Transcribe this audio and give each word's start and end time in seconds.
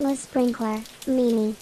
Le 0.00 0.14
sprinkler, 0.16 0.82
Mimi. 1.06 1.54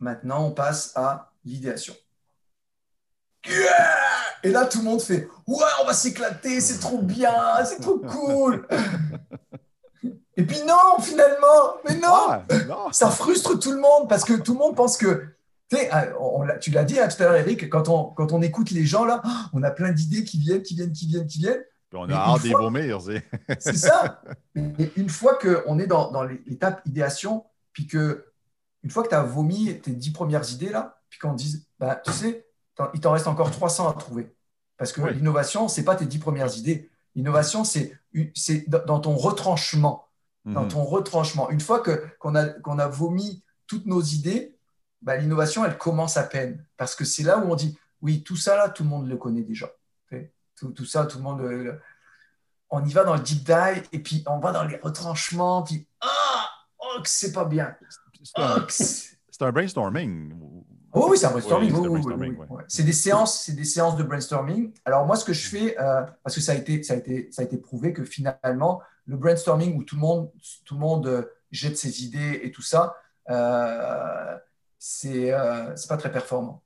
Maintenant, 0.00 0.46
on 0.46 0.50
passe 0.52 0.92
à 0.94 1.32
l'idéation. 1.44 1.94
Yeah 3.46 3.64
Et 4.42 4.50
là, 4.50 4.64
tout 4.66 4.78
le 4.78 4.84
monde 4.84 5.02
fait 5.02 5.28
Ouais, 5.46 5.64
on 5.82 5.86
va 5.86 5.92
s'éclater, 5.92 6.60
c'est 6.60 6.78
trop 6.78 7.02
bien, 7.02 7.32
c'est 7.64 7.80
trop 7.80 7.98
cool. 7.98 8.66
Et 10.36 10.44
puis 10.44 10.60
non, 10.66 11.00
finalement, 11.00 11.76
mais 11.86 11.96
non, 11.96 12.08
Ah, 12.30 12.42
non. 12.66 12.92
ça 12.92 13.10
frustre 13.10 13.58
tout 13.58 13.72
le 13.72 13.80
monde 13.80 14.08
parce 14.08 14.24
que 14.24 14.34
tout 14.34 14.52
le 14.52 14.58
monde 14.58 14.76
pense 14.76 14.96
que. 14.96 15.26
Tu 15.68 15.76
sais, 15.76 15.88
ah, 15.92 16.06
on 16.18 16.46
tu 16.60 16.70
l'as 16.70 16.84
dit 16.84 16.98
hein, 16.98 17.08
tout 17.08 17.22
à 17.22 17.26
l'heure, 17.26 17.36
Eric, 17.36 17.68
quand 17.68 17.88
on, 17.88 18.04
quand 18.04 18.32
on 18.32 18.40
écoute 18.40 18.70
les 18.70 18.86
gens 18.86 19.04
là, 19.04 19.20
ah, 19.24 19.50
on 19.52 19.62
a 19.62 19.70
plein 19.70 19.90
d'idées 19.92 20.24
qui 20.24 20.38
viennent, 20.38 20.62
qui 20.62 20.74
viennent, 20.74 20.92
qui 20.92 21.06
viennent, 21.06 21.26
qui 21.26 21.38
viennent. 21.40 21.62
Puis 21.90 21.98
on 21.98 22.08
a 22.10 22.14
hâte 22.14 22.42
d'y 22.42 22.52
vomir. 22.52 23.00
c'est- 23.60 23.72
ça. 23.74 24.22
Et 24.54 24.92
une 24.96 25.08
fois 25.08 25.36
qu'on 25.38 25.78
est 25.78 25.86
dans, 25.86 26.10
dans 26.10 26.22
l'étape 26.24 26.82
idéation, 26.86 27.44
puis 27.72 27.86
que 27.86 28.26
une 28.82 28.90
fois 28.90 29.02
que 29.02 29.08
tu 29.08 29.14
as 29.14 29.22
vomi 29.22 29.80
tes 29.80 29.92
dix 29.92 30.10
premières 30.12 30.50
idées 30.52 30.68
là, 30.68 31.00
puis 31.08 31.18
qu'on 31.18 31.32
dise, 31.32 31.66
bah, 31.78 31.96
tu 31.96 32.12
sais, 32.12 32.46
il 32.94 33.00
t'en 33.00 33.12
reste 33.12 33.26
encore 33.26 33.50
300 33.50 33.88
à 33.88 33.94
trouver. 33.94 34.34
Parce 34.76 34.92
que 34.92 35.00
Oui. 35.00 35.14
l'innovation, 35.14 35.66
c'est 35.68 35.84
pas 35.84 35.96
tes 35.96 36.06
dix 36.06 36.18
premières 36.18 36.56
idées. 36.56 36.90
L'innovation, 37.14 37.64
c'est 37.64 37.98
dans 38.68 38.84
dans 38.84 39.00
ton 39.00 39.16
retranchement. 39.16 40.04
Dans 40.44 40.62
Mhm. 40.62 40.68
ton 40.68 40.84
retranchement. 40.84 41.50
Une 41.50 41.60
fois 41.60 41.82
qu'on 42.20 42.34
a, 42.34 42.44
a 42.44 42.88
vomi 42.88 43.42
toutes 43.66 43.86
nos 43.86 44.00
idées, 44.00 44.56
bah, 45.02 45.16
l'innovation, 45.16 45.64
elle 45.64 45.76
commence 45.76 46.16
à 46.16 46.22
peine. 46.22 46.64
Parce 46.76 46.94
que 46.94 47.04
c'est 47.04 47.22
là 47.24 47.38
où 47.38 47.50
on 47.50 47.54
dit, 47.56 47.76
oui, 48.00 48.22
tout 48.22 48.36
ça, 48.36 48.56
là, 48.56 48.68
tout 48.68 48.82
le 48.84 48.88
monde 48.88 49.08
le 49.08 49.16
connaît 49.16 49.42
déjà. 49.42 49.68
Tout, 50.58 50.70
tout 50.72 50.84
ça, 50.84 51.06
tout 51.06 51.18
le 51.18 51.24
monde... 51.24 51.40
le- 51.40 51.62
le- 51.64 51.80
On 52.70 52.84
y 52.84 52.92
va 52.92 53.04
dans 53.04 53.14
le 53.14 53.20
deep 53.20 53.44
dive, 53.44 53.88
et 53.92 53.98
puis 54.02 54.22
on 54.26 54.38
va 54.40 54.52
dans 54.52 54.64
les 54.64 54.76
retranchements, 54.76 55.62
puis 55.62 55.86
ah, 56.00 56.48
oh, 56.78 57.00
c'est 57.04 57.32
pas 57.32 57.44
bien. 57.44 57.74
C'est 58.22 59.42
un, 59.44 59.52
brainstorming. 59.52 60.34
Oh 60.92 61.06
oui, 61.10 61.16
c'est 61.16 61.26
un 61.26 61.30
brainstorming. 61.30 61.72
Oui, 61.72 62.00
c'est 62.02 62.14
oui, 62.14 62.36
oui, 62.38 62.46
ouais. 62.50 62.64
Des 62.84 62.92
séances, 62.92 63.42
c'est 63.44 63.52
des 63.54 63.64
séances 63.64 63.96
de 63.96 64.02
brainstorming. 64.02 64.72
Alors 64.84 65.06
moi, 65.06 65.16
ce 65.16 65.24
que 65.24 65.32
je 65.32 65.48
fais, 65.48 65.78
euh, 65.80 66.02
parce 66.22 66.34
que 66.34 66.40
ça 66.42 66.52
a 66.52 66.54
été, 66.56 66.82
ça 66.82 66.94
a 66.94 66.96
été, 66.96 67.30
ça 67.30 67.42
a 67.42 67.44
été 67.44 67.56
prouvé 67.56 67.92
que 67.92 68.04
finalement, 68.04 68.82
le 69.06 69.16
brainstorming 69.16 69.76
où 69.78 69.84
tout 69.84 69.94
le 69.94 70.00
monde, 70.02 70.30
tout 70.64 70.74
le 70.74 70.80
monde 70.80 71.06
euh, 71.06 71.22
jette 71.50 71.78
ses 71.78 72.04
idées 72.04 72.40
et 72.42 72.50
tout 72.50 72.62
ça, 72.62 72.96
euh, 73.30 74.36
c'est, 74.78 75.32
euh, 75.32 75.74
c'est 75.76 75.88
pas 75.88 75.96
très 75.96 76.10
performant. 76.12 76.62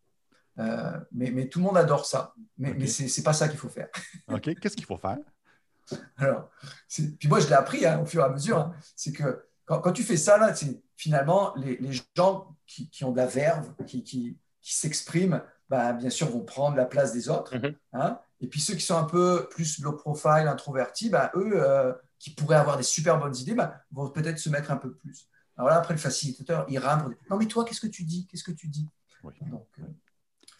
Euh, 0.58 0.98
mais, 1.12 1.30
mais 1.30 1.48
tout 1.48 1.58
le 1.58 1.64
monde 1.64 1.76
adore 1.78 2.04
ça. 2.06 2.34
Mais, 2.58 2.70
Ok. 2.70 2.76
mais 2.78 2.86
c'est, 2.86 3.08
c'est 3.08 3.22
pas 3.22 3.32
ça 3.32 3.48
qu'il 3.48 3.58
faut 3.58 3.68
faire. 3.70 3.88
OK. 4.28 4.54
Qu'est-ce 4.60 4.76
qu'il 4.76 4.84
faut 4.86 4.98
faire? 4.98 5.18
Alors, 6.16 6.48
puis 7.18 7.28
moi, 7.28 7.40
je 7.40 7.48
l'ai 7.48 7.54
appris 7.54 7.84
hein, 7.86 8.00
au 8.00 8.06
fur 8.06 8.22
et 8.22 8.24
à 8.24 8.28
mesure. 8.28 8.58
hein. 8.58 8.72
c'est 8.96 9.12
que 9.12 9.44
quand, 9.64 9.80
quand 9.80 9.92
tu 9.92 10.02
fais 10.02 10.16
ça, 10.16 10.38
là, 10.38 10.54
finalement 10.96 11.54
les, 11.56 11.76
les 11.78 11.92
gens 12.16 12.56
qui, 12.66 12.88
qui 12.88 13.04
ont 13.04 13.12
de 13.12 13.16
la 13.16 13.26
verve, 13.26 13.72
qui, 13.86 14.02
qui, 14.04 14.38
qui 14.60 14.74
s'expriment, 14.74 15.42
bah, 15.68 15.92
bien 15.92 16.10
sûr, 16.10 16.28
vont 16.30 16.44
prendre 16.44 16.76
la 16.76 16.86
place 16.86 17.12
des 17.12 17.28
autres. 17.28 17.56
Mhm. 17.56 17.74
hein. 17.94 18.18
et 18.40 18.46
puis 18.46 18.60
ceux 18.60 18.74
qui 18.74 18.82
sont 18.82 18.96
un 18.96 19.04
peu 19.04 19.48
plus 19.50 19.80
low 19.80 19.92
profile, 19.92 20.46
introvertis, 20.48 21.10
bah, 21.10 21.30
eux, 21.34 21.52
euh, 21.54 21.92
qui 22.18 22.30
pourraient 22.30 22.56
avoir 22.56 22.76
des 22.76 22.82
super 22.84 23.18
bonnes 23.18 23.36
idées, 23.36 23.54
bah, 23.54 23.82
vont 23.90 24.08
peut-être 24.10 24.38
se 24.38 24.48
mettre 24.48 24.70
un 24.70 24.76
peu 24.76 24.92
plus. 24.94 25.28
Alors 25.56 25.68
là, 25.70 25.76
après, 25.78 25.94
le 25.94 26.00
facilitateur, 26.00 26.64
il 26.68 26.78
rame 26.78 27.14
Non, 27.28 27.36
mais 27.36 27.46
toi, 27.46 27.64
qu'est-ce 27.64 27.80
que 27.80 27.86
tu 27.88 28.04
dis? 28.04 28.26
Qu'est-ce 28.26 28.44
que 28.44 28.52
tu 28.52 28.68
dis 28.68 28.88
Oui. 29.24 29.34
Donc, 29.42 29.66
euh, 29.80 29.82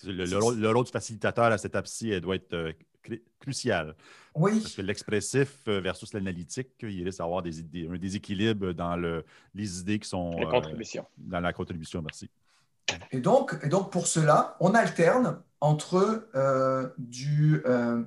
Le, 0.05 0.25
le 0.25 0.39
rôle, 0.39 0.58
le 0.58 0.70
rôle 0.70 0.84
du 0.84 0.91
facilitateur 0.91 1.45
à 1.47 1.58
cette 1.58 1.72
étape-ci, 1.72 2.20
doit 2.20 2.36
être 2.36 2.53
euh, 2.55 2.72
cru- 3.03 3.22
crucial. 3.41 3.95
oui. 4.34 4.61
Parce 4.61 4.75
que 4.75 4.83
l'expressif 4.83 5.58
euh, 5.69 5.81
versus 5.81 6.12
l'analytique, 6.12 6.70
il 6.83 7.05
risque 7.05 7.19
d'avoir 7.19 7.42
des, 7.42 7.61
idées- 7.61 7.89
un 7.89 7.97
déséquilibre 7.98 8.73
dans 8.73 8.97
le, 8.97 9.25
les 9.55 9.80
idées 9.80 9.98
qui 9.98 10.08
sont 10.08 10.30
La 10.39 10.47
euh, 10.47 10.50
contribution. 10.50 11.06
dans 11.19 11.41
la 11.41 11.53
contribution. 11.53 12.03
Merci. 12.03 12.28
Et 13.11 13.20
donc, 13.20 13.58
et 13.62 13.69
donc 13.69 13.91
pour 13.92 14.06
cela, 14.06 14.56
on 14.61 14.75
alterne 14.75 15.42
entre 15.61 16.29
euh, 16.35 16.89
du, 16.98 17.62
euh, 17.67 18.02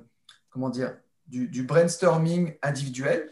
comment 0.50 0.70
dire, 0.70 0.96
du, 1.26 1.48
du 1.48 1.62
brainstorming 1.64 2.54
individuel 2.62 3.30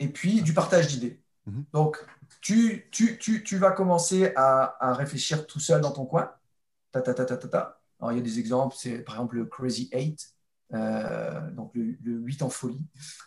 et 0.00 0.08
puis 0.08 0.42
du 0.42 0.54
partage 0.54 0.86
d'idées. 0.88 1.20
Mhm. 1.46 1.64
Donc, 1.72 1.98
tu, 2.40 2.88
tu, 2.90 3.18
tu, 3.18 3.42
tu 3.44 3.56
vas 3.56 3.72
commencer 3.72 4.32
à, 4.36 4.76
à 4.80 4.94
réfléchir 4.94 5.46
tout 5.46 5.60
seul 5.60 5.80
dans 5.80 5.92
ton 5.92 6.06
coin. 6.06 6.32
Ta, 6.92 7.02
ta, 7.02 7.14
ta, 7.14 7.24
ta, 7.24 7.36
ta, 7.36 7.48
ta. 7.48 7.75
Alors, 8.00 8.12
il 8.12 8.16
y 8.16 8.20
a 8.20 8.22
des 8.22 8.38
exemples, 8.38 8.74
c'est 8.78 8.98
par 8.98 9.16
exemple 9.16 9.36
le 9.36 9.46
Crazy 9.46 9.88
8, 9.92 10.34
euh, 10.74 11.50
donc 11.52 11.72
le, 11.74 11.96
le 12.02 12.18
8 12.18 12.42
en 12.42 12.50
folie. 12.50 12.84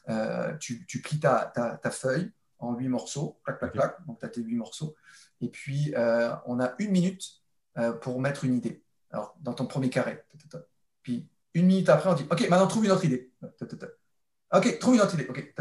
Euh, 0.09 0.56
tu, 0.57 0.85
tu 0.85 1.02
plies 1.02 1.19
ta, 1.19 1.52
ta, 1.53 1.78
ta 1.78 1.91
feuille 1.91 2.31
en 2.59 2.75
8 2.75 2.88
morceaux, 2.90 3.40
clac, 3.44 3.59
clac, 3.59 3.72
Ok. 3.72 3.80
clac, 3.80 4.06
donc 4.06 4.19
tu 4.19 4.25
as 4.25 4.30
tes 4.30 4.41
8 4.41 4.56
morceaux. 4.56 4.96
Et 5.41 5.50
puis, 5.50 5.94
euh, 5.96 6.35
on 6.46 6.59
a 6.59 6.74
une 6.80 6.91
minute 6.91 7.24
pour 8.02 8.19
mettre 8.19 8.44
une 8.44 8.57
idée. 8.57 8.84
Alors, 9.12 9.38
dans 9.40 9.53
ton 9.53 9.66
premier 9.66 9.90
carré. 9.90 10.22
Puis, 11.01 11.30
une 11.53 11.66
minute 11.66 11.88
après, 11.88 12.09
on 12.09 12.13
dit 12.13 12.25
OK, 12.30 12.41
maintenant 12.50 12.68
trouve 12.68 12.86
une 12.86 12.91
autre 12.91 13.06
idée. 13.06 13.31
OK, 14.53 14.80
trouve 14.80 14.96
une 14.96 15.01
autre 15.01 15.13
idée. 15.13 15.28
OK. 15.30 15.53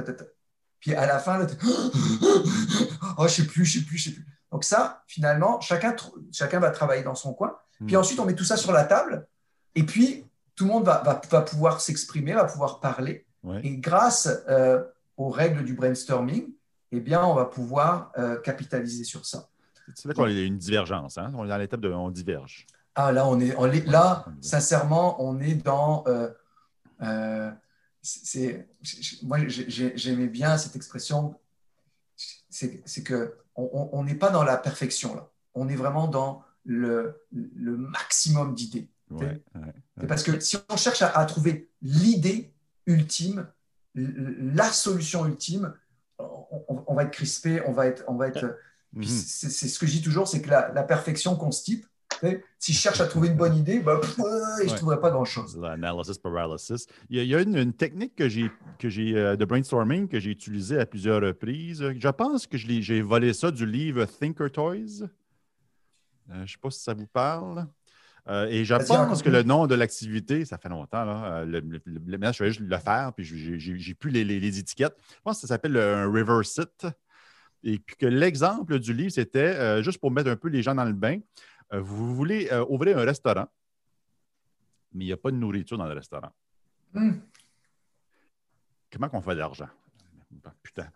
Puis 0.81 0.95
à 0.95 1.07
la 1.07 1.19
fin, 1.19 1.39
là, 1.39 1.47
oh, 3.19 3.27
je 3.27 3.29
sais 3.29 3.47
plus, 3.47 3.65
je 3.65 3.79
sais 3.79 3.85
plus, 3.85 3.99
je 3.99 4.11
sais 4.11 4.15
plus. 4.15 4.27
Donc 4.51 4.65
ça, 4.65 5.03
finalement, 5.07 5.61
chacun 5.61 5.95
va 6.61 6.71
travailler 6.71 7.03
dans 7.03 7.15
son 7.15 7.35
coin. 7.35 7.57
Puis 7.87 7.95
Hmm. 7.97 8.01
ensuite, 8.01 8.19
on 8.21 8.25
met 8.25 8.35
tout 8.35 8.45
ça 8.45 8.57
sur 8.57 8.73
la 8.73 8.85
table. 8.85 9.27
Et 9.75 9.85
puis, 9.85 10.25
tout 10.57 10.65
le 10.65 10.71
monde 10.73 10.85
va, 10.85 11.03
va, 11.03 11.21
va 11.31 11.43
pouvoir 11.43 11.81
s'exprimer, 11.81 12.33
va 12.35 12.45
pouvoir 12.45 12.81
parler. 12.81 13.25
Ouais. 13.45 13.61
Et 13.65 13.77
grâce 13.77 14.29
euh, 14.49 14.83
aux 15.17 15.29
règles 15.31 15.65
du 15.65 15.75
brainstorming, 15.75 16.51
eh 16.91 17.01
bien, 17.01 17.23
on 17.25 17.35
va 17.35 17.45
pouvoir 17.45 18.11
euh, 18.19 18.39
capitaliser 18.41 19.05
sur 19.05 19.25
ça. 19.27 19.49
C'est 19.95 20.09
là 20.09 20.15
qu'on 20.15 20.25
a 20.25 20.31
une 20.31 20.59
divergence. 20.59 21.17
Hein? 21.19 21.33
On 21.37 21.45
est 21.45 21.49
dans 21.49 21.57
l'étape 21.57 21.81
de 21.81 21.91
on 21.93 22.11
diverge. 22.11 22.67
Ah, 22.95 23.13
là, 23.13 23.27
on 23.29 23.39
est, 23.39 23.55
on 23.57 23.71
est- 23.71 23.87
là, 23.87 24.25
sincèrement, 24.41 25.23
on 25.23 25.41
est 25.41 25.55
dans. 25.55 26.05
euh, 26.09 27.51
c'est, 28.03 28.69
moi, 29.23 29.39
j'ai- 29.47 29.71
j'ai- 29.71 29.97
j'aimais 29.97 30.27
bien 30.27 30.59
cette 30.59 30.75
expression. 30.77 31.35
C'est, 32.51 33.03
que 33.05 33.37
on 33.55 34.03
n'est 34.05 34.15
pas 34.15 34.31
dans 34.31 34.43
la 34.45 34.57
perfection 34.57 35.15
là. 35.15 35.29
On 35.55 35.69
est 35.69 35.77
vraiment 35.77 36.09
dans 36.09 36.43
le, 36.65 37.15
le 37.33 37.77
maximum 37.77 38.55
d'idées. 38.55 38.89
Ouais, 39.11 39.43
ouais. 39.55 39.73
C'est 40.01 40.07
Parce 40.07 40.23
que 40.23 40.39
si 40.41 40.57
on 40.69 40.77
cherche 40.77 41.03
à, 41.03 41.09
à 41.17 41.25
trouver 41.25 41.71
l'idée 41.83 42.53
ultime, 42.87 43.47
la 43.95 44.71
solution 44.71 45.27
ultime, 45.27 45.73
on, 46.19 46.95
va 46.95 47.05
être 47.05 47.11
crispé, 47.13 47.63
on 47.67 47.73
va 47.73 47.87
être, 47.87 48.05
on 48.09 48.15
va 48.17 48.29
être. 48.29 48.57
Mhm. 48.93 49.05
C'est 49.05 49.69
ce 49.69 49.79
que 49.79 49.87
je 49.87 49.93
dis 49.93 50.03
toujours, 50.03 50.29
c'est 50.29 50.41
que 50.43 50.51
la, 50.51 50.73
la 50.73 50.83
perfection 50.83 51.37
constipe. 51.37 51.87
Tu 52.21 52.27
sais, 52.27 52.45
Si 52.59 52.73
je 52.73 52.79
cherche 52.79 53.01
à 53.01 53.07
trouver 53.07 53.29
une 53.29 53.37
bonne 53.37 53.55
idée, 53.57 53.79
pff, 53.81 54.19
ouais, 54.19 54.25
je 54.61 54.65
ne 54.65 54.71
Ouais. 54.71 54.77
trouverai 54.77 55.01
pas 55.01 55.11
grand-chose. 55.11 55.57
L'analysis 55.59 56.19
paralysis. 56.19 56.87
Il 57.11 57.17
y 57.17 57.21
a, 57.21 57.23
il 57.23 57.29
y 57.29 57.35
a 57.35 57.41
une, 57.43 57.57
une 57.57 57.73
technique 57.73 58.17
que 58.17 58.29
j'ai, 58.29 58.51
que 58.79 58.89
j'ai 58.89 59.15
euh, 59.17 59.37
de 59.37 59.45
brainstorming 59.45 60.09
que 60.09 60.19
j'ai 60.19 60.31
utilisée 60.31 60.79
à 60.81 60.87
plusieurs 60.87 61.23
reprises. 61.23 61.85
Je 61.97 62.09
pense 62.09 62.47
que 62.47 62.57
je 62.59 62.67
l'ai- 62.67 62.83
j'ai 62.83 63.03
volé 63.03 63.33
ça 63.35 63.51
du 63.51 63.67
livre 63.67 64.05
Thinker 64.07 64.51
Toys. 64.51 65.07
Euh, 66.31 66.35
je 66.37 66.41
ne 66.41 66.47
sais 66.47 66.59
pas 66.61 66.71
si 66.71 66.81
ça 66.81 66.95
vous 66.95 67.07
parle. 67.07 67.67
Euh, 68.29 68.47
et 68.49 68.65
je 68.65 68.75
pense 69.07 69.23
que 69.23 69.31
le 69.31 69.43
nom 69.43 69.67
de 69.67 69.75
l'activité, 69.75 70.45
ça 70.45 70.59
fait 70.59 70.69
longtemps, 70.69 71.05
là, 71.05 71.25
euh, 71.39 71.45
le, 71.47 71.61
le- 71.61 71.81
le- 71.87 72.01
maintenant, 72.19 72.33
je 72.33 72.45
vais 72.45 72.51
juste 72.51 72.61
le 72.61 72.77
faire, 72.79 73.13
puis 73.15 73.25
j'ai- 73.25 73.95
plus 73.95 74.11
les, 74.11 74.23
les- 74.25 74.39
les 74.39 74.59
étiquettes. 74.59 74.95
Je 75.17 75.21
pense 75.23 75.37
que 75.37 75.41
ça 75.43 75.55
s'appelle 75.55 75.77
un 75.79 76.11
river 76.13 76.41
sit. 76.45 76.87
Et 77.65 77.79
puis 77.79 77.97
que 77.97 78.07
l'exemple 78.07 78.79
du 78.79 78.93
livre, 78.93 79.11
c'était, 79.11 79.55
euh, 79.57 79.83
juste 79.83 79.99
pour 79.99 80.11
mettre 80.11 80.31
un 80.31 80.37
peu 80.37 80.49
les 80.49 80.63
gens 80.63 80.75
dans 80.75 80.85
le 80.85 80.93
bain, 80.93 81.19
euh, 81.73 81.81
vous 81.81 82.15
voulez 82.15 82.51
ouvrir 82.69 82.99
un 82.99 83.05
restaurant, 83.05 83.47
mais 84.93 85.05
il 85.05 85.07
n'y 85.09 85.13
a 85.13 85.17
pas 85.17 85.31
de 85.31 85.37
nourriture 85.37 85.79
dans 85.79 85.87
le 85.87 85.95
restaurant. 85.95 86.31
Hmm. 86.93 87.13
Comment 88.93 89.09
qu'on 89.09 89.23
fait 89.23 89.35
de 89.35 89.39
l'argent? 89.41 89.69
Putain. 90.63 90.89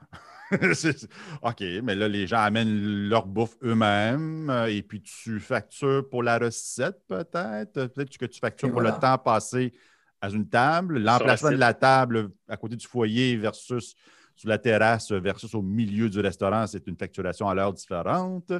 OK, 1.42 1.60
mais 1.82 1.94
là, 1.94 2.08
les 2.08 2.26
gens 2.26 2.40
amènent 2.40 3.08
leur 3.08 3.26
bouffe 3.26 3.56
eux-mêmes 3.62 4.50
euh, 4.50 4.66
et 4.66 4.82
puis 4.82 5.02
tu 5.02 5.40
factures 5.40 6.08
pour 6.08 6.22
la 6.22 6.38
recette, 6.38 6.98
peut-être? 7.08 7.86
Peut-être 7.86 8.16
que 8.16 8.26
tu 8.26 8.38
factures 8.38 8.68
Et 8.68 8.70
pour 8.70 8.80
voilà. 8.80 8.96
le 8.96 9.00
temps 9.00 9.18
passé 9.18 9.72
à 10.20 10.28
une 10.28 10.48
table, 10.48 10.98
l'emplacement 10.98 11.50
de 11.50 11.56
la 11.56 11.74
table 11.74 12.30
à 12.48 12.56
côté 12.56 12.76
du 12.76 12.86
foyer 12.86 13.36
versus 13.36 13.94
sur 14.34 14.48
la 14.48 14.58
terrasse 14.58 15.12
versus 15.12 15.54
au 15.54 15.62
milieu 15.62 16.08
du 16.08 16.20
restaurant, 16.20 16.66
c'est 16.66 16.86
une 16.86 16.96
facturation 16.96 17.48
à 17.48 17.54
l'heure 17.54 17.72
différente. 17.72 18.52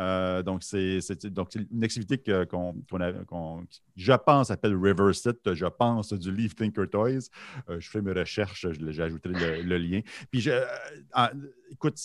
Euh, 0.00 0.42
donc, 0.42 0.62
c'est 0.62 0.98
une 1.24 1.84
activité 1.84 2.18
qu'on, 2.46 2.74
a- 3.00 3.12
qu'on- 3.24 3.64
je 3.96 4.12
pense, 4.12 4.48
s'appelle 4.48 4.76
River 4.76 5.12
Sit, 5.12 5.54
je 5.54 5.66
pense, 5.66 6.12
du 6.12 6.32
livre 6.32 6.54
Thinker 6.54 6.88
Toys. 6.88 7.28
Euh, 7.68 7.80
je 7.80 7.90
fais 7.90 8.00
mes 8.02 8.12
recherches, 8.12 8.66
je- 8.70 8.90
j'ajouterai 8.92 9.62
le, 9.62 9.78
lien. 9.78 10.00
Puis, 10.30 10.40
je, 10.40 10.50
euh, 10.50 11.26
écoute, 11.70 11.98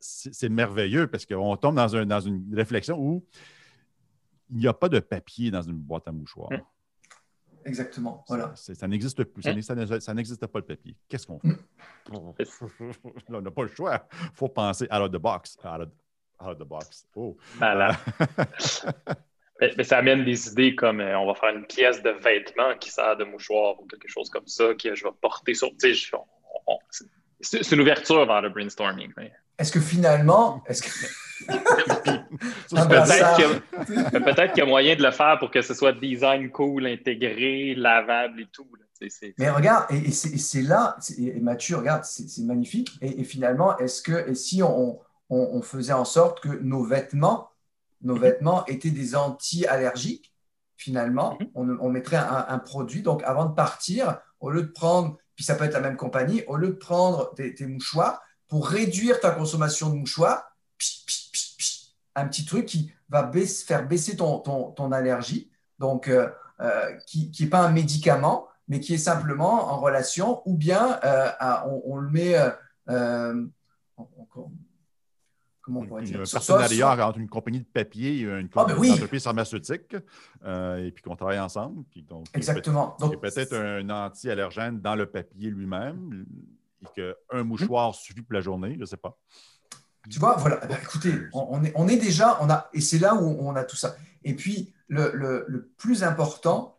c'est 0.00 0.48
merveilleux 0.48 1.06
parce 1.06 1.26
qu'on 1.26 1.56
tombe 1.56 1.74
dans, 1.76 1.96
un- 1.96 2.06
dans 2.06 2.20
une 2.20 2.54
réflexion 2.54 2.98
où 2.98 3.24
il 4.50 4.58
n'y 4.58 4.68
a 4.68 4.72
pas 4.74 4.88
de 4.88 5.00
papier 5.00 5.50
dans 5.50 5.62
une 5.62 5.78
boîte 5.78 6.06
à 6.06 6.12
mouchoirs. 6.12 6.50
Exactement. 7.66 8.24
Voilà. 8.28 8.52
Ça 8.54 8.86
n'existe 8.88 9.22
plus. 9.24 9.42
Ça 9.42 9.50
Hein? 9.50 9.60
ça 9.60 9.74
n'e- 9.74 10.00
ça 10.00 10.14
n'existe 10.14 10.46
pas 10.46 10.58
le 10.60 10.64
papier. 10.64 10.96
Qu'est-ce 11.08 11.26
qu'on 11.26 11.38
fait? 11.40 11.48
Là, 12.08 13.38
on 13.38 13.40
n'a 13.42 13.50
pas 13.50 13.62
le 13.62 13.68
choix. 13.68 14.06
Il 14.22 14.30
faut 14.34 14.48
penser 14.48 14.84
out 14.84 15.00
of 15.02 15.10
the 15.10 15.16
box. 15.18 15.58
Out 15.64 15.80
of, 15.82 15.88
out 16.40 16.52
of 16.52 16.58
the 16.58 16.64
box. 16.68 17.06
Oh. 17.16 17.36
Malade. 17.58 17.96
mais, 19.60 19.72
mais 19.76 19.84
ça 19.84 19.98
amène 19.98 20.24
des 20.24 20.48
idées 20.48 20.74
comme 20.74 21.00
euh, 21.00 21.18
on 21.18 21.26
va 21.26 21.34
faire 21.34 21.54
une 21.56 21.66
pièce 21.66 22.02
de 22.02 22.10
vêtement 22.10 22.76
qui 22.78 22.90
sert 22.90 23.16
de 23.16 23.24
mouchoir 23.24 23.80
ou 23.80 23.86
quelque 23.86 24.08
chose 24.08 24.30
comme 24.30 24.46
ça 24.46 24.74
que 24.74 24.94
je 24.94 25.04
vais 25.04 25.10
porter 25.20 25.54
sur. 25.54 25.70
C'est- 26.90 27.04
c'est 27.40 27.62
c'est 27.62 27.74
une 27.74 27.82
ouverture 27.82 28.24
vers 28.26 28.40
le 28.42 28.48
brainstorming. 28.50 29.12
mais- 29.16 29.32
Est-ce 29.58 29.72
que 29.72 29.80
finalement, 29.80 30.62
est-ce 30.66 30.82
que 30.82 30.88
Ah, 32.74 32.86
ben, 32.86 33.04
Peut-être 33.04 34.52
qu'il 34.52 34.62
y, 34.62 34.62
a- 34.62 34.66
y 34.66 34.68
moyen 34.68 34.96
de 34.96 35.02
le 35.02 35.10
faire 35.10 35.38
pour 35.38 35.50
que 35.50 35.62
ce 35.62 35.74
soit 35.74 35.92
design 35.92 36.50
cool, 36.50 36.86
intégré, 36.86 37.74
lavable 37.76 38.40
et 38.42 38.48
tout. 38.52 38.66
là. 38.78 38.84
Mais 39.38 39.50
regarde, 39.50 39.86
et, 39.90 40.08
et 40.08 40.10
c'est 40.10 40.62
là, 40.62 40.96
et 41.18 41.38
Mathieu, 41.40 41.76
regarde, 41.76 42.04
c'est 42.04 42.42
magnifique. 42.42 42.90
Et, 43.02 43.20
et 43.20 43.24
finalement, 43.24 43.76
est-ce 43.78 44.02
que, 44.02 44.28
et 44.30 44.34
si 44.34 44.62
on, 44.62 44.98
on- 45.28 45.48
on 45.52 45.62
faisait 45.62 45.92
en 45.92 46.04
sorte 46.06 46.40
que 46.40 46.48
nos 46.48 46.82
vêtements, 46.84 47.50
nos 48.02 48.16
vêtements 48.16 48.64
étaient 48.66 48.90
des 48.90 49.14
anti-allergiques, 49.14 50.32
finalement, 50.76 51.36
Mhm. 51.40 51.48
on, 51.54 51.76
on 51.80 51.88
mettrait 51.90 52.16
un, 52.16 52.46
un 52.48 52.58
produit. 52.58 53.02
Donc, 53.02 53.22
avant 53.24 53.44
de 53.46 53.54
partir, 53.54 54.18
au 54.40 54.50
lieu 54.50 54.62
de 54.62 54.72
prendre, 54.72 55.18
puis 55.34 55.44
ça 55.44 55.54
peut 55.54 55.64
être 55.64 55.74
la 55.74 55.80
même 55.80 55.96
compagnie, 55.96 56.42
au 56.46 56.56
lieu 56.56 56.68
de 56.68 56.72
prendre 56.72 57.34
tes, 57.34 57.54
tes 57.54 57.66
mouchoirs, 57.66 58.20
pour 58.48 58.68
réduire 58.68 59.20
ta 59.20 59.30
consommation 59.32 59.90
de 59.90 59.96
mouchoirs, 59.96 60.44
un 62.14 62.26
petit 62.28 62.44
truc 62.44 62.66
qui 62.66 62.92
va 63.08 63.30
faire 63.66 63.86
baisser 63.86 64.16
ton, 64.16 64.38
ton, 64.38 64.70
ton 64.72 64.92
allergie. 64.92 65.50
Donc, 65.78 66.08
euh, 66.08 66.30
euh, 66.60 66.96
qui 67.06 67.30
n'est 67.40 67.48
pas 67.48 67.60
un 67.66 67.70
médicament, 67.70 68.48
mais 68.68 68.80
qui 68.80 68.94
est 68.94 68.98
simplement 68.98 69.70
en 69.72 69.78
relation, 69.80 70.40
ou 70.48 70.56
bien 70.56 70.98
euh, 71.04 71.28
à- 71.38 71.68
on, 71.68 71.82
on 71.84 71.96
le 71.96 72.08
met, 72.10 72.34
euh, 72.88 73.44
on- 73.98 74.08
on- 74.36 74.50
comment 75.60 75.80
on 75.80 75.86
pourrait 75.86 76.02
Une- 76.02 76.08
dire, 76.08 76.20
un 76.22 76.24
Sur- 76.24 76.42
sur- 76.42 76.56
partenariat 76.56 77.06
entre 77.08 77.18
une 77.18 77.28
compagnie 77.28 77.60
de 77.60 77.66
papier 77.66 78.16
et 78.16 78.20
une, 78.22 78.48
Ah, 78.56 78.64
ben 78.64 78.74
une 78.74 78.80
oui. 78.80 78.92
entreprise 78.92 79.24
pharmaceutique, 79.24 79.94
et 80.46 80.90
puis 80.94 81.02
qu'on 81.02 81.16
travaille 81.16 81.40
ensemble. 81.40 81.84
Puis 81.90 82.02
donc, 82.02 82.26
Exactement. 82.32 82.96
Donc, 83.00 83.20
peut-être 83.20 83.54
un 83.54 83.90
anti-allergène 83.90 84.80
dans 84.80 84.94
le 84.94 85.06
papier 85.06 85.50
lui-même 85.50 86.24
et 86.82 86.86
qu'un 86.94 87.42
mouchoir 87.44 87.94
suffit 87.94 88.22
pour 88.22 88.34
la 88.34 88.40
journée, 88.40 88.74
je 88.74 88.80
ne 88.80 88.84
sais 88.86 88.96
pas. 88.96 89.18
Tu 90.10 90.18
vois, 90.18 90.36
voilà. 90.36 90.64
Ben, 90.66 90.78
écoutez, 90.82 91.12
on, 91.32 91.46
on 91.50 91.64
est, 91.64 91.72
on 91.74 91.88
est 91.88 91.96
déjà, 91.96 92.38
on 92.40 92.48
a, 92.50 92.68
et 92.72 92.80
c'est 92.80 92.98
là 92.98 93.14
où 93.14 93.26
on 93.40 93.56
a 93.56 93.64
tout 93.64 93.76
ça. 93.76 93.96
Et 94.22 94.34
puis, 94.34 94.72
le, 94.88 95.10
le- 95.14 95.44
le 95.48 95.66
plus 95.76 96.04
important, 96.04 96.78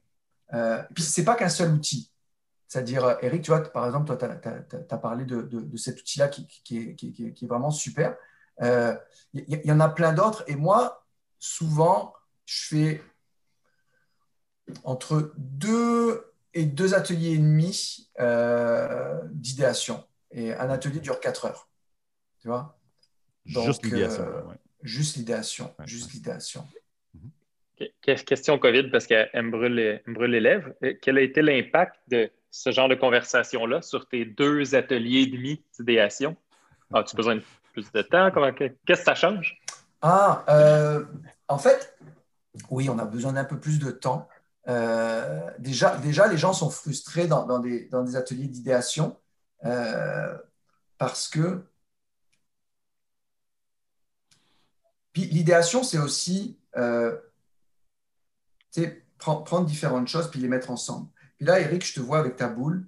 euh, 0.54 0.82
puis 0.94 1.04
c'est 1.04 1.26
pas 1.26 1.36
qu'un 1.36 1.50
seul 1.50 1.72
outil. 1.74 2.12
C'est-à-dire, 2.70 3.04
euh, 3.06 3.16
Eric, 3.22 3.42
tu 3.44 3.52
vois, 3.52 3.62
par 3.62 3.86
exemple, 3.86 4.06
toi, 4.06 4.16
tu 4.18 4.76
as, 4.94 4.98
parlé 4.98 5.26
de, 5.26 5.42
de- 5.42 5.62
de 5.62 5.78
cet 5.78 6.00
outil-là 6.00 6.28
qui, 6.30 6.48
qui 6.48 6.78
est, 6.78 6.96
qui, 6.96 7.12
qui 7.34 7.46
est 7.46 7.48
vraiment 7.48 7.72
super. 7.72 8.16
Euh, 8.62 8.96
Il 9.34 9.42
y, 9.42 9.60
il 9.64 9.66
y 9.66 9.72
en 9.72 9.80
a 9.82 9.90
plein 9.90 10.14
d'autres. 10.14 10.44
Et 10.48 10.56
moi, 10.56 11.06
souvent, 11.38 12.14
je 12.46 12.68
fais 12.68 13.04
entre 14.84 15.34
deux 15.38 16.34
et 16.54 16.66
deux 16.66 16.94
ateliers 16.94 17.32
et 17.34 17.38
demi 17.38 18.10
euh, 18.20 19.20
d'idéation. 19.32 20.04
Et 20.32 20.54
un 20.54 20.70
atelier 20.70 21.00
dure 21.00 21.20
quatre 21.20 21.46
heures. 21.46 21.70
Tu 22.40 22.48
vois? 22.48 22.78
Donc, 23.54 23.66
Juste 23.66 23.84
l'idéation. 23.84 24.24
euh, 24.24 24.44
ouais. 24.44 24.56
Juste 24.84 25.16
l'idéation. 25.18 25.74
Ouais, 25.80 25.88
Juste 25.88 26.08
ouais. 26.08 26.14
l'idéation. 26.16 26.68
Que- 28.02 28.14
Question 28.24 28.58
COVID, 28.58 28.90
parce 28.90 29.06
qu'elle 29.06 29.30
me 29.36 29.52
brûle, 29.52 30.02
me 30.08 30.14
brûle 30.14 30.32
les 30.32 30.40
lèvres. 30.40 30.72
Quel 31.02 31.18
a 31.18 31.22
été 31.22 31.42
l'impact 31.42 31.96
de 32.08 32.30
ce 32.50 32.72
genre 32.72 32.90
de 32.90 32.96
conversation-là 32.96 33.82
sur 33.82 34.08
tes 34.08 34.26
deux 34.26 34.74
ateliers 34.76 35.22
et 35.22 35.28
demi 35.28 35.64
d'idéation? 35.78 36.36
As-tu 36.94 37.16
besoin 37.16 37.36
de 37.36 37.44
plus 37.74 37.92
de 37.92 38.02
temps? 38.02 38.32
Qu'est-ce 38.54 39.02
que 39.02 39.06
ça 39.06 39.16
change? 39.16 39.60
Ah, 40.02 40.46
euh, 40.50 41.06
en 41.48 41.58
fait, 41.58 41.98
oui, 42.70 42.90
on 42.90 42.98
a 42.98 43.06
besoin 43.06 43.34
d'un 43.34 43.46
peu 43.46 43.60
plus 43.60 43.80
de 43.80 43.92
temps. 43.92 44.28
Euh, 44.68 45.50
déjà, 45.60 45.98
déjà, 45.98 46.28
les 46.28 46.38
gens 46.38 46.54
sont 46.54 46.70
frustrés 46.70 47.28
dans, 47.28 47.46
dans 47.46 47.60
des, 47.60 47.88
dans 47.90 48.04
des 48.04 48.16
ateliers 48.16 48.48
d'idéation 48.48 49.18
euh, 49.66 50.38
parce 50.98 51.28
que. 51.28 51.66
L'idéation, 55.16 55.82
c'est 55.82 55.98
aussi 55.98 56.60
euh, 56.78 57.18
prendre, 59.18 59.66
différentes 59.66 60.08
choses 60.08 60.30
puis 60.30 60.40
les 60.40 60.48
mettre 60.48 60.72
ensemble. 60.72 61.08
Puis 61.38 61.46
là, 61.46 61.60
Eric, 61.60 61.86
je 61.86 61.94
te 61.96 62.00
vois 62.00 62.20
avec 62.20 62.36
ta 62.36 62.48
boule. 62.48 62.88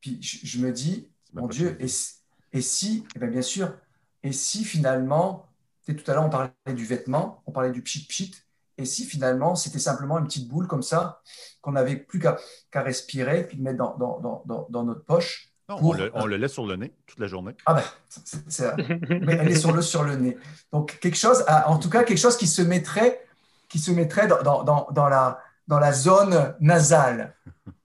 Puis 0.00 0.18
je, 0.22 0.46
je 0.46 0.58
me 0.58 0.72
dis, 0.72 1.08
mon 1.32 1.46
Dieu, 1.46 1.76
et, 1.80 1.88
si- 1.88 2.14
et 2.52 2.62
si, 2.62 3.04
eh 3.14 3.18
bien, 3.18 3.28
bien 3.28 3.42
sûr, 3.42 3.74
et 4.22 4.32
si 4.32 4.64
finalement, 4.64 5.46
tout 5.86 5.96
à 6.10 6.14
l'heure 6.14 6.24
on 6.24 6.30
parlait 6.30 6.52
du 6.74 6.84
vêtement, 6.84 7.42
on 7.46 7.52
parlait 7.52 7.72
du 7.72 7.82
pchit 7.82 8.06
pchit, 8.06 8.32
et 8.80 8.84
si 8.86 9.04
finalement 9.04 9.54
c'était 9.54 9.78
simplement 9.78 10.18
une 10.18 10.26
petite 10.26 10.48
boule 10.48 10.66
comme 10.66 10.82
ça, 10.82 11.20
qu'on 11.60 11.72
n'avait 11.72 11.96
plus 11.96 12.18
qu'à 12.18 12.36
respirer, 12.74 13.46
puis 13.46 13.56
le 13.58 13.62
mettre 13.62 13.78
dans, 13.78 13.96
dans, 13.98 14.18
dans, 14.20 14.42
dans, 14.46 14.66
dans 14.70 14.84
notre 14.84 15.04
poche. 15.04 15.48
Non, 15.68 15.78
pour- 15.78 15.90
on, 15.90 15.92
le, 15.92 16.10
on 16.14 16.26
le 16.26 16.36
laisse 16.36 16.52
sur 16.52 16.66
le 16.66 16.76
nez 16.76 16.92
toute 17.06 17.18
la 17.20 17.26
journée. 17.28 17.54
Ah 17.66 17.74
ben, 17.74 17.82
c'est- 18.08 18.50
c'est- 18.50 18.76
mais 19.20 19.34
elle 19.34 19.50
est 19.50 19.54
sur 19.56 19.72
le, 19.72 19.82
sur 19.82 20.02
le 20.02 20.16
nez. 20.16 20.36
Donc 20.72 20.98
quelque 21.00 21.16
chose, 21.16 21.44
à- 21.46 21.68
en 21.70 21.78
tout 21.78 21.90
cas 21.90 22.02
quelque 22.04 22.18
chose 22.18 22.36
qui 22.36 22.46
se 22.48 22.62
mettrait, 22.62 23.24
qui 23.68 23.78
se 23.78 23.90
mettrait 23.92 24.26
dans, 24.26 24.42
dans, 24.42 24.64
dans, 24.64 24.88
dans 24.90 25.08
la, 25.08 25.38
dans 25.68 25.78
la 25.78 25.92
zone 25.92 26.54
nasale. 26.60 27.36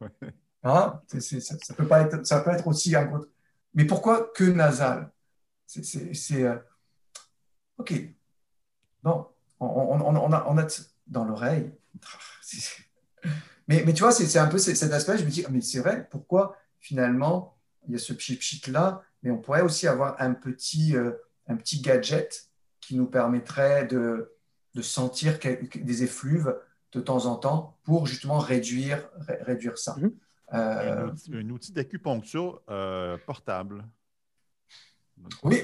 Hein? 0.68 1.00
Ça, 1.20 1.20
ça 1.62 1.74
peut 1.76 1.86
pas 1.88 2.02
être, 2.02 2.26
ça 2.26 2.40
peut 2.40 2.50
être 2.50 2.66
aussi 2.66 2.96
un 2.96 3.06
gros- 3.06 3.28
Mais 3.76 3.86
pourquoi 3.86 4.32
que 4.34 4.46
nasal? 4.46 5.12
C'est, 5.68 6.42
euh, 6.44 6.56
ok. 7.78 7.94
Bon, 9.04 9.28
on, 9.60 9.66
on, 9.68 10.02
on, 10.02 10.16
on 10.16 10.32
a, 10.34 10.46
on 10.48 10.58
a 10.58 10.68
dans 11.08 11.24
l'oreille. 11.26 11.72
C'est- 12.42 12.84
Mais, 13.68 13.84
mais 13.86 13.94
tu 13.94 14.02
vois, 14.04 14.12
c'est 14.12 14.28
c'est 14.28 14.38
un 14.40 14.48
peu 14.48 14.58
cet 14.60 14.92
aspect. 14.94 15.18
Je 15.18 15.26
me 15.26 15.30
dis, 15.30 15.44
ah, 15.46 15.50
mais 15.52 15.62
c'est 15.62 15.80
vrai. 15.80 16.08
Pourquoi 16.12 16.56
finalement 16.80 17.58
il 17.88 17.94
y 17.94 17.96
a 17.96 18.00
ce 18.00 18.14
pchit 18.14 18.62
là, 18.72 19.02
mais 19.24 19.32
on 19.32 19.38
pourrait 19.38 19.62
aussi 19.62 19.88
avoir 19.88 20.16
un 20.22 20.34
petit, 20.34 20.96
euh, 20.96 21.12
un 21.48 21.56
petit 21.56 21.82
gadget 21.82 22.50
qui 22.80 22.96
nous 22.96 23.08
permettrait 23.08 23.86
de, 23.86 24.32
de 24.76 24.82
sentir 24.82 25.40
des 25.40 26.04
effluves 26.04 26.56
de 26.92 27.00
temps 27.02 27.26
en 27.26 27.36
temps 27.36 27.78
pour 27.84 28.06
justement 28.08 28.38
réduire, 28.40 29.10
ré- 29.18 29.40
réduire 29.42 29.78
ça. 29.78 29.96
Mhm. 29.98 30.14
Euh, 30.54 31.06
Un 31.06 31.10
outil, 31.10 31.32
un 31.36 31.50
outil 31.50 31.72
d'acupuncture 31.72 32.62
euh, 32.70 33.18
portable. 33.26 33.84
oui. 35.44 35.64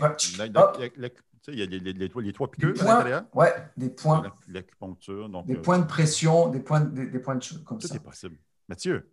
Tu 1.44 1.52
sais, 1.52 1.58
Il 1.58 1.60
y 1.60 1.64
a 1.64 1.66
les, 1.66 1.80
les- 1.80 1.94
les 1.94 2.10
toits- 2.10 2.22
les 2.22 2.34
trois 2.34 2.48
des 2.48 2.52
piqûres 2.52 2.82
à 2.82 2.86
points, 2.86 2.94
l'intérieur. 2.98 3.24
ouais, 3.34 3.54
des 3.78 3.90
points, 3.90 4.22
La- 4.24 4.54
L'acupuncture. 4.54 5.28
donc, 5.30 5.48
des 5.48 5.56
euh, 5.56 5.62
points 5.62 5.80
de 5.80 5.86
pression, 5.88 6.50
des 6.50 6.60
points, 6.60 6.82
des, 6.82 7.08
des 7.08 7.20
points 7.20 7.36
de 7.36 7.42
choses 7.44 7.64
comme 7.66 7.80
Tout 7.80 7.88
ça. 7.88 7.96
est 7.96 8.00
possible. 8.00 8.36
Mathieu, 8.70 9.10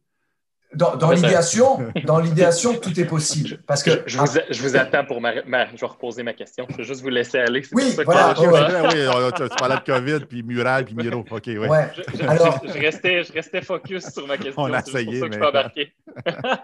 Dans, 0.74 0.94
dans 0.96 1.10
l'idéation, 1.12 1.78
dans 2.04 2.18
l'idéation, 2.20 2.74
tout 2.78 3.00
est 3.00 3.06
possible. 3.06 3.62
Parce 3.66 3.82
que 3.82 4.02
Je, 4.04 4.12
je 4.12 4.18
vous, 4.18 4.26
je 4.50 4.62
vous 4.62 4.76
attends 4.76 5.06
pour 5.06 5.22
ma, 5.22 5.42
ma- 5.44 5.74
Je 5.74 5.80
vais 5.80 5.86
reposer 5.86 6.22
ma 6.22 6.34
question. 6.34 6.66
Je 6.68 6.76
vais 6.76 6.84
juste 6.84 7.00
vous 7.00 7.08
laisser 7.08 7.38
aller. 7.38 7.62
C'est 7.62 7.74
Oui, 7.74 7.96
que- 7.96 8.02
voilà, 8.04 8.34
je, 8.34 8.42
ouais, 8.42 8.48
oui, 8.50 9.06
on- 9.08 9.30
tu, 9.30 9.56
parlais 9.56 9.76
de 9.76 9.84
COVID, 9.84 10.26
puis 10.26 10.42
Mural, 10.42 10.84
puis 10.84 10.94
Miro. 10.94 11.20
OK, 11.30 11.42
oui. 11.46 11.56
ouais. 11.56 11.90
je- 11.96 12.18
je- 12.18 12.22
Alors- 12.28 12.60
je 12.62 12.78
restais, 12.78 13.24
je 13.24 13.32
restais 13.32 13.62
focus 13.62 14.10
sur 14.12 14.26
ma 14.26 14.36
question. 14.36 14.60
On 14.64 14.72
a 14.74 14.80
essayé, 14.80 15.06
pour 15.06 15.14
ça 15.14 15.28
que 15.28 15.32
je 15.34 15.38
mais- 15.38 15.38
peux 15.38 15.46
embarquer. 15.48 15.92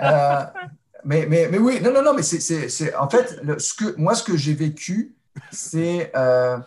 Euh, 0.03 0.45
mais, 1.07 1.27
mais, 1.27 1.49
mais 1.51 1.59
oui, 1.59 1.81
non, 1.83 1.91
non, 1.91 2.03
non, 2.03 2.13
mais 2.13 2.23
c'est, 2.23 2.41
c'est, 2.41 2.69
c'est- 2.69 2.95
en 2.95 3.09
fait, 3.09 3.41
le- 3.43 3.59
ce 3.59 3.73
que, 3.73 3.95
moi, 3.99 4.15
ce 4.15 4.23
que 4.23 4.37
j'ai 4.37 4.53
vécu, 4.55 5.15
c'est. 5.51 6.13
euh, 6.17 6.59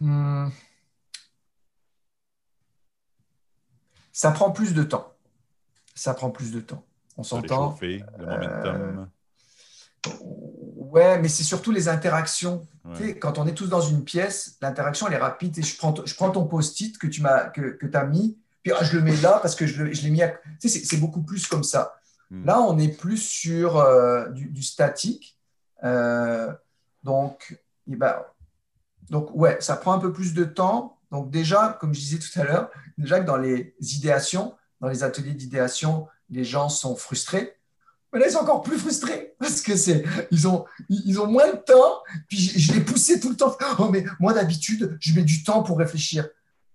hmm, 0.00 0.48
ça 4.12 4.30
prend 4.30 4.50
plus 4.50 4.74
de 4.74 4.82
temps. 4.82 5.12
Ça 5.94 6.14
prend 6.14 6.30
plus 6.30 6.52
de 6.52 6.60
temps. 6.60 6.84
On 7.16 7.22
Se 7.22 7.30
s'entend. 7.30 7.78
le 7.82 8.02
momentum. 8.18 9.10
Ouais, 10.76 11.18
mais 11.18 11.28
c'est 11.28 11.42
surtout 11.42 11.72
les 11.72 11.88
interactions. 11.88 12.66
Ouais. 12.84 12.96
Tu 12.96 13.04
sais, 13.04 13.18
quand 13.18 13.38
on 13.38 13.46
est 13.46 13.54
tous 13.54 13.68
dans 13.68 13.80
une 13.80 14.04
pièce, 14.04 14.56
l'interaction, 14.60 15.06
elle 15.08 15.14
est 15.14 15.18
rapide. 15.18 15.58
Et 15.58 15.62
je 15.62 15.76
prends, 15.76 15.94
je 16.04 16.14
prends 16.14 16.30
ton 16.30 16.46
post-it 16.46 16.96
que 16.96 17.06
tu 17.06 17.22
m'as, 17.22 17.50
que, 17.50 17.72
que 17.72 17.94
as 17.96 18.04
mis, 18.04 18.38
puis 18.62 18.72
ah, 18.72 18.82
je 18.82 18.96
le 18.96 19.02
mets 19.02 19.16
là 19.16 19.38
parce 19.42 19.54
que 19.54 19.66
je, 19.66 19.92
je 19.92 20.02
l'ai 20.02 20.10
mis 20.10 20.22
à. 20.22 20.28
Tu 20.60 20.68
sais, 20.68 20.80
c'est, 20.84 20.96
beaucoup 20.96 21.22
plus 21.22 21.46
comme 21.46 21.64
ça. 21.64 21.96
Hmm. 22.30 22.44
Là, 22.44 22.60
on 22.60 22.78
est 22.78 22.88
plus 22.88 23.18
sur 23.18 23.76
euh, 23.76 24.28
du, 24.30 24.48
du 24.48 24.62
statique. 24.62 25.38
Euh, 25.84 26.52
donc, 27.06 27.56
donc, 29.10 29.30
ouais, 29.34 29.56
ça 29.60 29.76
prend 29.76 29.92
un 29.92 29.98
peu 29.98 30.12
plus 30.12 30.34
de 30.34 30.44
temps. 30.44 30.98
Donc, 31.12 31.30
déjà, 31.30 31.78
comme 31.80 31.94
je 31.94 32.00
disais 32.00 32.18
tout 32.18 32.40
à 32.40 32.44
l'heure, 32.44 32.70
déjà 32.98 33.20
que 33.20 33.26
dans 33.26 33.36
les 33.36 33.74
idéations, 33.80 34.54
dans 34.80 34.88
les 34.88 35.04
ateliers 35.04 35.34
d'idéation, 35.34 36.08
les 36.30 36.44
gens 36.44 36.68
sont 36.68 36.96
frustrés. 36.96 37.56
Mais 38.12 38.18
là, 38.18 38.26
ils 38.26 38.32
sont 38.32 38.40
encore 38.40 38.62
plus 38.62 38.78
frustrés 38.78 39.34
parce 39.38 39.60
que 39.60 39.76
c'est, 39.76 40.04
ils 40.30 40.48
ont, 40.48 40.64
ils 40.88 41.20
ont 41.20 41.26
moins 41.26 41.52
de 41.52 41.58
temps. 41.58 42.02
Puis 42.28 42.38
je, 42.38 42.72
les 42.72 42.80
poussais 42.80 43.20
tout 43.20 43.30
le 43.30 43.36
temps. 43.36 43.56
Oh, 43.78 43.88
mais 43.88 44.04
moi, 44.18 44.32
d'habitude, 44.32 44.96
je 45.00 45.14
mets 45.14 45.22
du 45.22 45.44
temps 45.44 45.62
pour 45.62 45.78
réfléchir. 45.78 46.28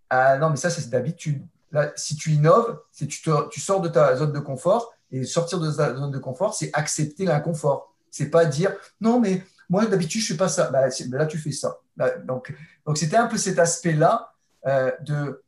Ah 0.10 0.38
non, 0.38 0.50
mais 0.50 0.58
ça, 0.58 0.70
c'est 0.70 0.90
d'habitude. 0.90 1.46
là, 1.72 1.92
si 1.96 2.16
tu 2.16 2.32
innoves, 2.32 2.80
c'est 2.92 3.08
tu, 3.08 3.22
tu 3.52 3.60
sors 3.60 3.82
de 3.82 3.90
ta 3.90 4.16
zone 4.16 4.32
de 4.32 4.40
confort. 4.40 4.94
Et 5.12 5.26
sortir 5.26 5.60
de 5.60 5.70
ta 5.70 5.94
zone 5.94 6.12
de 6.12 6.20
confort, 6.20 6.54
c'est 6.54 6.70
accepter 6.72 7.26
l'inconfort. 7.26 7.94
C'est 8.10 8.30
pas 8.30 8.46
dire 8.46 8.74
non, 9.02 9.20
mais 9.20 9.44
moi 9.72 9.88
d'habitude 9.88 10.22
je 10.22 10.28
fais 10.34 10.38
pas 10.38 10.50
ça. 10.50 10.70
Bah, 10.70 10.88
là 11.12 11.26
tu 11.26 11.38
fais 11.40 11.52
ça. 11.52 11.78
Là, 11.98 12.12
donc 12.20 12.54
donc 12.86 12.98
c'était 12.98 13.18
un 13.18 13.28
peu 13.28 13.38
cet 13.38 13.58
aspect-là 13.58 14.34
euh, 14.68 14.92
de 15.02 15.42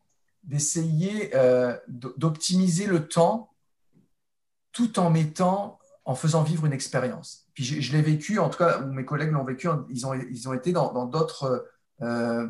d'essayer 0.43 1.31
euh, 1.35 1.77
d'optimiser 1.87 2.87
le 2.87 3.07
temps 3.07 3.51
tout 4.71 4.97
en 4.99 5.09
mettant 5.11 5.77
en 6.05 6.15
faisant 6.15 6.41
vivre 6.43 6.65
une 6.65 6.73
expérience. 6.73 7.45
Puis 7.53 7.63
je, 7.63 7.79
je 7.79 7.91
l'ai 7.93 8.01
vécu, 8.01 8.39
en 8.39 8.49
tout 8.49 8.57
cas, 8.57 8.79
ou 8.81 8.91
mes 8.91 9.05
collègues 9.05 9.31
l'ont 9.31 9.45
vécu, 9.45 9.67
ils 9.89 10.05
ont, 10.07 10.13
ils 10.13 10.49
ont 10.49 10.53
été 10.53 10.71
dans 10.71 11.05
d'autres. 11.05 11.67
euh, 12.01 12.47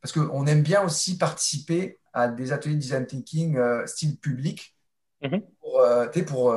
parce 0.00 0.12
qu'on 0.12 0.46
aime 0.46 0.62
bien 0.62 0.82
aussi 0.82 1.16
participer 1.16 1.98
à 2.12 2.28
des 2.28 2.52
ateliers 2.52 2.74
de 2.76 2.80
design 2.80 3.06
thinking 3.06 3.58
style 3.86 4.18
public 4.18 4.76
Mhm. 5.22 5.40
pour, 5.60 5.80
pour, 6.26 6.54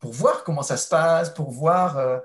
pour 0.00 0.12
voir 0.12 0.44
comment 0.44 0.62
ça 0.62 0.76
se 0.78 0.88
passe, 0.88 1.30
pour 1.34 1.50
voir 1.50 1.98
euh, 1.98 2.18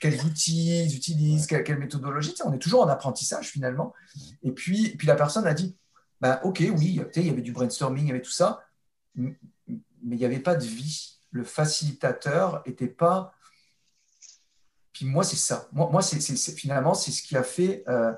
quels 0.00 0.24
outils 0.24 0.84
ils 0.84 0.96
utilisent, 0.96 1.46
quelle, 1.46 1.64
quelle 1.64 1.78
méthodologie. 1.78 2.30
Tu 2.30 2.36
sais, 2.36 2.46
on 2.46 2.52
est 2.52 2.58
toujours 2.58 2.82
en 2.82 2.88
apprentissage 2.88 3.48
finalement. 3.50 3.92
Et 4.42 4.52
puis, 4.52 4.90
puis 4.96 5.06
la 5.06 5.16
personne 5.16 5.46
a 5.46 5.52
dit 5.54 5.76
bah, 6.20 6.40
Ok, 6.44 6.58
oui, 6.60 7.00
il 7.16 7.26
y 7.26 7.30
avait 7.30 7.42
du 7.42 7.52
brainstorming, 7.52 8.04
il 8.04 8.08
y 8.08 8.10
avait 8.12 8.22
tout 8.22 8.30
ça, 8.30 8.64
mais 9.16 9.36
il 9.68 10.16
n'y 10.16 10.24
avait 10.24 10.38
pas 10.40 10.54
de 10.54 10.64
vie. 10.64 11.18
Le 11.32 11.44
facilitateur 11.44 12.62
n'était 12.66 12.86
pas. 12.88 13.34
Puis 14.92 15.06
moi, 15.06 15.24
c'est 15.24 15.36
ça. 15.36 15.68
Moi, 15.72 15.88
moi 15.90 16.02
c'est, 16.02 16.20
finalement, 16.52 16.94
c'est 16.94 17.10
ce 17.10 17.22
qui 17.22 17.36
a 17.36 17.42
fait. 17.42 17.84
euh, 17.88 18.12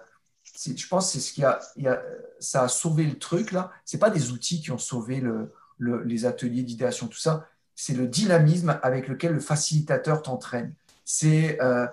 je 0.45 0.87
pense 0.89 1.07
que 1.07 1.13
c'est 1.13 1.21
ce 1.21 1.33
qui 1.33 1.45
a, 1.45 1.59
il 1.77 1.85
y 1.85 1.89
a- 1.89 2.03
ça 2.39 2.63
a 2.65 2.69
sauvé 2.69 3.05
le 3.05 3.19
truc 3.19 3.53
là. 3.53 3.71
C'est 3.85 3.99
pas 3.99 4.11
des 4.11 4.31
outils 4.31 4.61
qui 4.61 4.71
ont 4.71 4.79
sauvé 4.79 5.21
le, 5.21 5.53
le- 5.79 6.03
les 6.05 6.25
ateliers 6.27 6.63
d'idéation, 6.63 7.09
tout 7.09 7.19
ça. 7.19 7.47
C'est 7.83 7.95
le 7.95 8.07
dynamisme 8.07 8.79
avec 8.83 9.09
lequel 9.09 9.33
le 9.33 9.41
facilitateur 9.41 10.21
t'entraîne. 10.21 10.75
C'est 11.05 11.59
euh, 11.63 11.87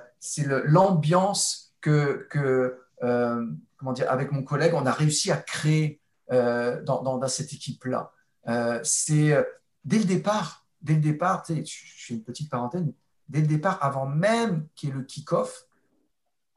l'ambiance 0.66 1.74
que, 1.80 2.28
que 2.30 2.78
euh, 3.04 3.46
comment 3.78 3.94
dire, 3.94 4.12
avec 4.12 4.34
mon 4.34 4.44
collègue, 4.44 4.74
on 4.74 4.86
a 4.86 4.92
réussi 4.92 5.32
à 5.32 5.38
créer 5.38 6.02
euh, 6.32 6.84
dans, 6.84 7.02
dans- 7.04 7.18
dans 7.18 7.28
cette 7.30 7.54
équipe-là. 7.54 8.12
C'est 8.84 9.34
dès 9.86 10.00
le 10.00 10.04
départ, 10.04 10.66
dès 10.82 10.96
le 10.96 11.00
départ, 11.00 11.44
tu 11.44 11.56
sais, 11.56 11.64
je 11.66 12.06
fais 12.06 12.14
une 12.16 12.24
petite 12.24 12.50
parenthèse, 12.50 12.84
dès 13.30 13.40
le 13.40 13.48
départ, 13.48 13.78
avant 13.82 14.06
même 14.06 14.68
qu'il 14.76 14.90
y 14.90 14.92
ait 14.92 14.96
le 14.96 15.04
kick-off, 15.04 15.68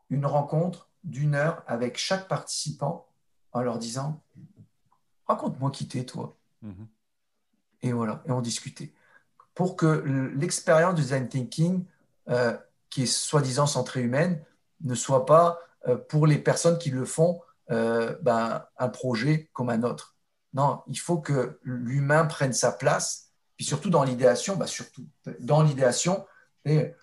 une 0.08 0.26
rencontre 0.26 0.88
d'une 1.04 1.36
heure 1.36 1.62
avec 1.68 1.98
chaque 1.98 2.26
participant 2.26 3.06
en 3.52 3.62
leur 3.62 3.78
disant 3.78 4.20
Raconte-moi 5.28 5.70
qui 5.70 5.86
t'es, 5.86 6.04
toi. 6.04 6.36
Mhm. 6.62 6.88
Et 7.82 7.92
voilà, 7.92 8.22
et 8.26 8.32
on 8.32 8.40
discutait. 8.40 8.92
Pour 9.60 9.76
que 9.76 10.02
l'expérience 10.38 10.94
du 10.94 11.02
design 11.02 11.28
thinking, 11.28 11.84
euh, 12.30 12.56
qui 12.88 13.02
est 13.02 13.06
soi-disant 13.06 13.66
centrée 13.66 14.00
humaine, 14.00 14.42
ne 14.80 14.94
soit 14.94 15.26
pas 15.26 15.58
euh, 15.86 15.98
pour 15.98 16.26
les 16.26 16.38
personnes 16.38 16.78
qui 16.78 16.88
le 16.88 17.04
font 17.04 17.42
euh, 17.70 18.16
ben, 18.22 18.64
un 18.78 18.88
projet 18.88 19.50
comme 19.52 19.68
un 19.68 19.82
autre. 19.82 20.16
Non, 20.54 20.80
il 20.86 20.98
faut 20.98 21.18
que 21.18 21.60
l'humain 21.62 22.24
prenne 22.24 22.54
sa 22.54 22.72
place, 22.72 23.32
puis 23.58 23.66
surtout 23.66 23.90
dans 23.90 24.02
l'idéation, 24.02 24.56
ben, 24.56 24.64
surtout 24.64 25.04
dans 25.40 25.62
l'idéation, 25.62 26.24
et, 26.64 26.94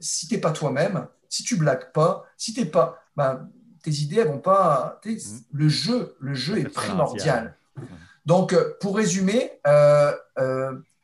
si 0.00 0.28
tu 0.28 0.34
n'es 0.34 0.40
pas 0.42 0.52
toi-même, 0.52 1.08
si 1.30 1.44
tu 1.44 1.56
blagues 1.56 1.92
pas, 1.92 2.26
si 2.36 2.52
t'es 2.52 2.66
pas, 2.66 3.02
ben, 3.16 3.48
tes 3.82 3.90
idées 3.90 4.16
elles 4.16 4.28
vont 4.28 4.38
pas. 4.38 5.00
Mhm. 5.02 5.16
Le 5.50 5.68
jeu, 5.70 6.14
le 6.20 6.34
jeu 6.34 6.58
est 6.58 6.68
primordial. 6.68 7.56
Donc, 8.26 8.54
pour 8.80 8.96
résumer, 8.96 9.50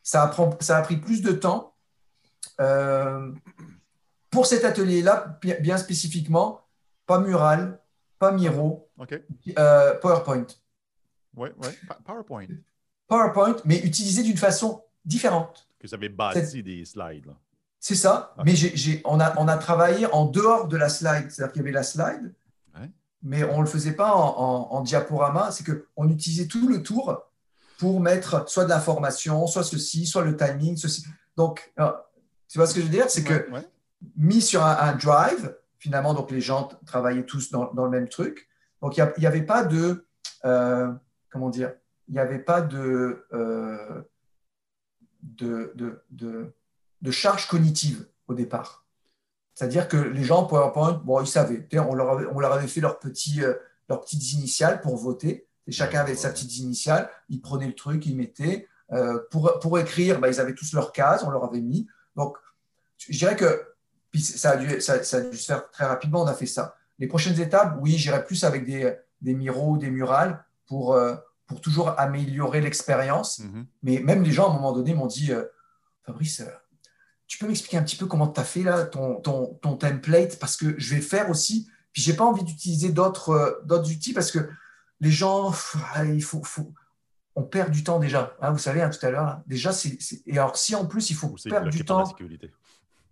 ça, 0.02 0.24
a 0.24 0.82
pris 0.82 0.96
plus 0.96 1.22
de 1.22 1.32
temps. 1.32 1.74
Euh, 2.60 3.32
pour 4.30 4.46
cet 4.46 4.64
atelier-là, 4.64 5.38
bien, 5.60 5.76
spécifiquement, 5.76 6.60
pas 7.06 7.18
mural, 7.20 7.80
pas 8.18 8.32
Miro, 8.32 8.88
euh, 9.58 9.94
PowerPoint. 9.98 10.46
Oui, 11.36 11.48
oui. 11.62 11.68
Pa- 11.88 11.98
PowerPoint. 12.04 12.46
PowerPoint, 13.08 13.56
mais 13.64 13.78
utilisé 13.78 14.22
d'une 14.22 14.36
façon 14.36 14.84
différente. 15.04 15.68
Que 15.78 15.86
vous 15.88 15.94
avez 15.94 16.08
bâti 16.08 16.62
des 16.62 16.84
slides. 16.84 17.26
Là. 17.26 17.32
C'est 17.78 17.94
ça. 17.94 18.34
Mais 18.44 18.54
on, 19.04 19.18
a, 19.20 19.36
on 19.40 19.48
a 19.48 19.56
travaillé 19.56 20.06
en 20.06 20.26
dehors 20.26 20.68
de 20.68 20.76
la 20.76 20.88
slide. 20.88 21.30
C'est-à-dire 21.30 21.52
qu'il 21.52 21.62
y 21.62 21.64
avait 21.64 21.72
la 21.72 21.82
slide, 21.82 22.34
Ouais. 22.78 22.90
mais 23.22 23.42
on 23.44 23.56
ne 23.58 23.62
le 23.62 23.68
faisait 23.68 23.94
pas 23.94 24.12
en, 24.14 24.28
en- 24.38 24.72
en 24.72 24.80
diaporama. 24.82 25.50
C'est 25.50 25.64
qu'on 25.66 26.08
utilisait 26.08 26.46
tout 26.46 26.68
le 26.68 26.82
tour 26.82 27.22
pour 27.80 27.98
mettre 28.00 28.48
soit 28.48 28.64
de 28.64 28.68
l'information, 28.68 29.46
soit 29.46 29.64
ceci, 29.64 30.06
soit 30.06 30.22
le 30.22 30.36
timing, 30.36 30.76
ceci. 30.76 31.04
Donc, 31.36 31.72
euh, 31.80 31.90
tu 32.46 32.58
vois 32.58 32.66
ce 32.66 32.74
que 32.74 32.80
je 32.80 32.84
veux 32.86 32.92
dire? 32.92 33.08
C'est 33.08 33.24
que 33.24 33.34
Ouais, 33.50 33.52
ouais. 33.52 33.68
mis 34.16 34.42
sur 34.42 34.62
un, 34.64 34.76
un 34.76 34.92
drive, 34.94 35.56
finalement, 35.78 36.12
donc 36.14 36.30
les 36.30 36.42
gens 36.42 36.68
travaillaient 36.86 37.24
tous 37.24 37.50
dans, 37.50 37.72
dans 37.72 37.84
le 37.86 37.90
même 37.90 38.08
truc. 38.08 38.48
Donc, 38.82 38.96
il 38.98 39.12
n'y 39.18 39.26
avait 39.26 39.42
pas 39.42 39.64
de. 39.64 40.06
euh, 40.44 40.92
comment 41.30 41.48
dire? 41.50 41.72
Il 42.08 42.14
n'y 42.14 42.20
avait 42.20 42.38
pas 42.40 42.60
de, 42.60 43.24
euh, 43.32 44.02
de, 45.22 45.72
de, 45.74 46.02
de, 46.10 46.52
de 47.00 47.10
charge 47.10 47.48
cognitive 47.48 48.06
au 48.26 48.34
départ. 48.34 48.84
C'est-à-dire 49.54 49.88
que 49.88 49.96
les 49.96 50.24
gens, 50.24 50.44
PowerPoint, 50.44 51.00
bon, 51.04 51.20
ils 51.20 51.26
savaient. 51.26 51.66
On 51.78 51.94
leur 51.94 52.10
avait, 52.10 52.26
on 52.26 52.40
leur 52.40 52.52
avait 52.52 52.66
fait 52.68 52.80
leurs, 52.80 52.98
petits, 52.98 53.42
euh, 53.42 53.54
leurs 53.88 54.00
petites 54.00 54.32
initiales 54.32 54.80
pour 54.80 54.96
voter. 54.96 55.46
Et 55.70 55.72
chacun 55.72 56.00
avait 56.00 56.16
sa 56.16 56.30
petite 56.30 56.58
initiale. 56.58 57.08
Ils 57.28 57.40
prenaient 57.40 57.68
le 57.68 57.74
truc, 57.74 58.04
ils 58.04 58.16
mettaient. 58.16 58.68
Euh, 58.92 59.20
pour, 59.30 59.58
pour 59.60 59.78
écrire, 59.78 60.18
bah, 60.18 60.28
ils 60.28 60.40
avaient 60.40 60.54
tous 60.54 60.72
leurs 60.72 60.92
cases, 60.92 61.22
on 61.22 61.30
leur 61.30 61.44
avait 61.44 61.60
mis. 61.60 61.86
Donc, 62.16 62.36
je 62.98 63.16
dirais 63.16 63.36
que 63.36 63.70
puis 64.10 64.20
ça, 64.20 64.50
a 64.50 64.56
dû, 64.56 64.80
ça, 64.80 65.02
ça 65.02 65.18
a 65.18 65.20
dû 65.20 65.36
se 65.36 65.46
faire 65.46 65.70
très 65.70 65.84
rapidement, 65.84 66.22
on 66.22 66.26
a 66.26 66.34
fait 66.34 66.46
ça. 66.46 66.74
Les 66.98 67.06
prochaines 67.06 67.40
étapes, 67.40 67.76
oui, 67.80 67.96
j'irai 67.96 68.24
plus 68.24 68.44
avec 68.44 68.66
des, 68.66 68.94
des 69.20 69.34
miros, 69.34 69.78
des 69.78 69.90
murales 69.90 70.44
pour, 70.66 70.94
euh, 70.94 71.14
pour 71.46 71.60
toujours 71.60 71.98
améliorer 71.98 72.60
l'expérience. 72.60 73.38
Mhm. 73.38 73.66
Mais 73.82 74.00
même 74.00 74.22
les 74.22 74.32
gens, 74.32 74.48
à 74.48 74.50
un 74.50 74.54
moment 74.54 74.72
donné, 74.72 74.94
m'ont 74.94 75.06
dit 75.06 75.32
euh, 75.32 75.44
Fabrice, 76.04 76.40
euh, 76.40 76.50
tu 77.26 77.38
peux 77.38 77.46
m'expliquer 77.46 77.76
un 77.76 77.84
petit 77.84 77.96
peu 77.96 78.06
comment 78.06 78.26
tu 78.26 78.40
as 78.40 78.44
fait 78.44 78.62
là, 78.62 78.84
ton, 78.84 79.20
ton, 79.20 79.54
ton 79.62 79.76
template? 79.76 80.38
Parce 80.38 80.56
que 80.56 80.74
je 80.78 80.94
vais 80.94 81.00
faire 81.00 81.30
aussi. 81.30 81.70
Puis, 81.92 82.02
j'ai 82.02 82.14
pas 82.14 82.24
envie 82.24 82.44
d'utiliser 82.44 82.90
d'autres 82.90 83.62
d'autres 83.64 83.90
outils 83.90 84.12
parce 84.12 84.32
que 84.32 84.40
les 85.00 85.10
gens, 85.10 85.52
ah, 85.94 86.04
il 86.04 86.22
faut, 86.22 86.42
faut- 86.42 86.72
on 87.36 87.42
perd 87.42 87.70
du 87.70 87.84
temps 87.84 87.98
déjà. 87.98 88.34
Hein, 88.40 88.50
vous 88.50 88.58
savez, 88.58 88.82
hein, 88.82 88.90
tout 88.90 89.04
à 89.06 89.10
l'heure, 89.10 89.40
déjà, 89.46 89.72
c'est. 89.72 89.96
c'est- 90.00 90.22
Et 90.26 90.32
alors, 90.38 90.56
si 90.56 90.74
en 90.74 90.84
plus, 90.86 91.10
il 91.10 91.14
faut 91.16 91.34
c'est 91.38 91.48
perdre 91.48 91.70
du 91.70 91.84
temps 91.84 92.04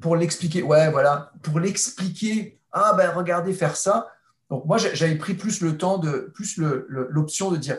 pour 0.00 0.16
l'expliquer. 0.16 0.62
Ouais, 0.62 0.90
voilà, 0.90 1.32
pour 1.42 1.58
l'expliquer. 1.60 2.58
Ah 2.72 2.92
ben 2.94 3.10
regardez 3.12 3.52
faire 3.54 3.76
ça. 3.76 4.12
Donc 4.50 4.64
moi 4.66 4.76
j'avais 4.78 5.16
pris 5.16 5.34
plus 5.34 5.60
le 5.62 5.76
temps 5.78 5.98
de 5.98 6.30
plus 6.34 6.58
l'option 6.58 7.50
de 7.50 7.56
dire 7.56 7.78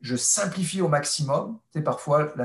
je 0.00 0.16
simplifie 0.16 0.80
au 0.80 0.88
maximum. 0.88 1.58
Sais, 1.72 1.82
parfois 1.82 2.32
la, 2.36 2.44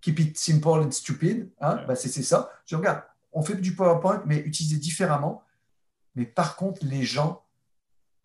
keep 0.00 0.18
it 0.18 0.36
simple 0.38 0.68
and 0.84 0.90
stupid. 0.90 1.48
Hein, 1.60 1.76
Ouais. 1.78 1.86
ben, 1.86 1.94
c'est 1.94 2.08
c'est 2.08 2.22
ça. 2.24 2.50
Je 2.66 2.74
regarde, 2.76 3.02
on 3.32 3.42
fait 3.42 3.54
du 3.54 3.74
PowerPoint 3.74 4.22
mais 4.26 4.38
utilisé 4.38 4.76
différemment. 4.76 5.42
Mais 6.16 6.24
par 6.26 6.56
contre 6.56 6.84
les 6.84 7.04
gens 7.04 7.42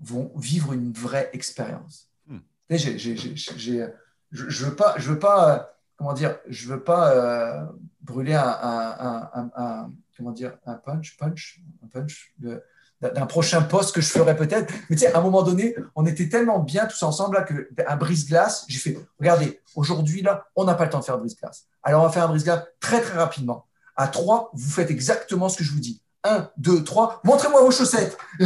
vont 0.02 0.32
vivre 0.36 0.74
une 0.74 0.92
vraie 0.92 1.30
expérience. 1.34 2.08
Hmm. 2.28 2.40
J'ai- 2.70 2.98
j'ai- 2.98 3.18
j'ai- 3.18 3.88
je, 4.32 4.50
je 4.50 4.66
veux 4.66 4.76
pas, 4.76 4.96
je 4.98 5.10
veux 5.12 5.20
pas, 5.20 5.56
euh, 5.56 5.60
comment 5.98 6.14
dire, 6.14 6.38
je 6.48 6.68
veux 6.70 6.84
pas 6.84 7.12
euh, 7.12 7.66
brûler 8.02 8.34
un, 8.34 8.44
un- 8.48 8.96
un- 9.00 9.30
un- 9.34 9.52
un- 9.56 9.90
comment 10.18 10.32
dire, 10.32 10.58
un 10.66 10.76
punch, 10.76 11.18
punch, 11.18 11.60
un 11.84 11.88
punch 11.88 12.34
de- 12.40 12.64
d'un 13.02 13.26
prochain 13.26 13.64
poste 13.64 13.96
que 13.96 14.02
je 14.02 14.08
ferai 14.08 14.36
peut-être. 14.36 14.72
Mais 14.90 14.96
tu 14.96 15.02
sais, 15.02 15.14
à 15.14 15.18
un 15.18 15.22
moment 15.22 15.42
donné, 15.42 15.76
on 15.96 16.06
était 16.06 16.30
tellement 16.30 16.60
bien 16.60 16.86
tous 16.86 17.02
ensemble 17.04 17.36
là 17.36 17.42
que 17.44 17.68
un 17.88 17.96
brise-glace, 17.96 18.66
j'ai 18.68 18.78
fait, 18.78 19.00
regardez, 19.20 19.60
aujourd'hui 19.76 20.22
là, 20.22 20.46
on 20.56 20.66
n'a 20.66 20.76
pas 20.76 20.86
le 20.86 20.92
temps 20.92 21.00
de 21.00 21.06
faire 21.06 21.18
brise-glace. 21.18 21.66
Alors 21.84 22.04
on 22.04 22.06
va 22.06 22.12
faire 22.12 22.24
un 22.26 22.28
brise-glace 22.30 22.64
très 22.80 23.02
très 23.02 23.18
rapidement. 23.18 23.66
À 23.96 24.08
trois, 24.08 24.52
vous 24.54 24.70
faites 24.70 24.92
exactement 24.92 25.50
ce 25.50 25.58
que 25.58 25.64
je 25.64 25.72
vous 25.72 25.80
dis. 25.80 26.02
Un, 26.24 26.50
deux, 26.56 26.84
trois, 26.84 27.20
montrez-moi 27.24 27.62
vos 27.62 27.72
chaussettes. 27.72 28.18
Et, 28.40 28.46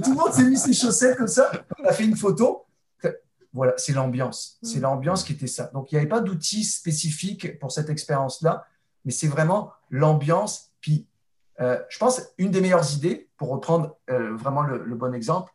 tout 0.00 0.10
le 0.10 0.14
monde 0.14 0.32
s'est 0.32 0.44
mis 0.44 0.56
ses 0.56 0.72
chaussettes 0.72 1.18
comme 1.18 1.28
ça. 1.28 1.50
On 1.78 1.84
a 1.84 1.92
fait 1.92 2.04
une 2.04 2.16
photo. 2.16 2.64
Voilà, 3.52 3.74
c'est 3.76 3.92
l'ambiance. 3.92 4.58
C'est 4.62 4.80
l'ambiance 4.80 5.22
qui 5.22 5.32
était 5.32 5.46
ça. 5.46 5.70
Donc, 5.72 5.92
il 5.92 5.94
n'y 5.94 6.00
avait 6.00 6.08
pas 6.08 6.20
d'outils 6.20 6.64
spécifiques 6.64 7.58
pour 7.60 7.70
cette 7.70 7.88
expérience-là, 7.88 8.66
mais 9.04 9.12
c'est 9.12 9.28
vraiment 9.28 9.70
l'ambiance. 9.90 10.72
Puis, 10.80 11.06
euh, 11.60 11.78
je 11.88 11.98
pense, 11.98 12.20
une 12.36 12.50
des 12.50 12.60
meilleures 12.60 12.92
idées, 12.94 13.30
pour 13.36 13.50
reprendre 13.50 13.96
euh, 14.10 14.34
vraiment 14.36 14.62
le, 14.62 14.94
bon 14.96 15.14
exemple, 15.14 15.52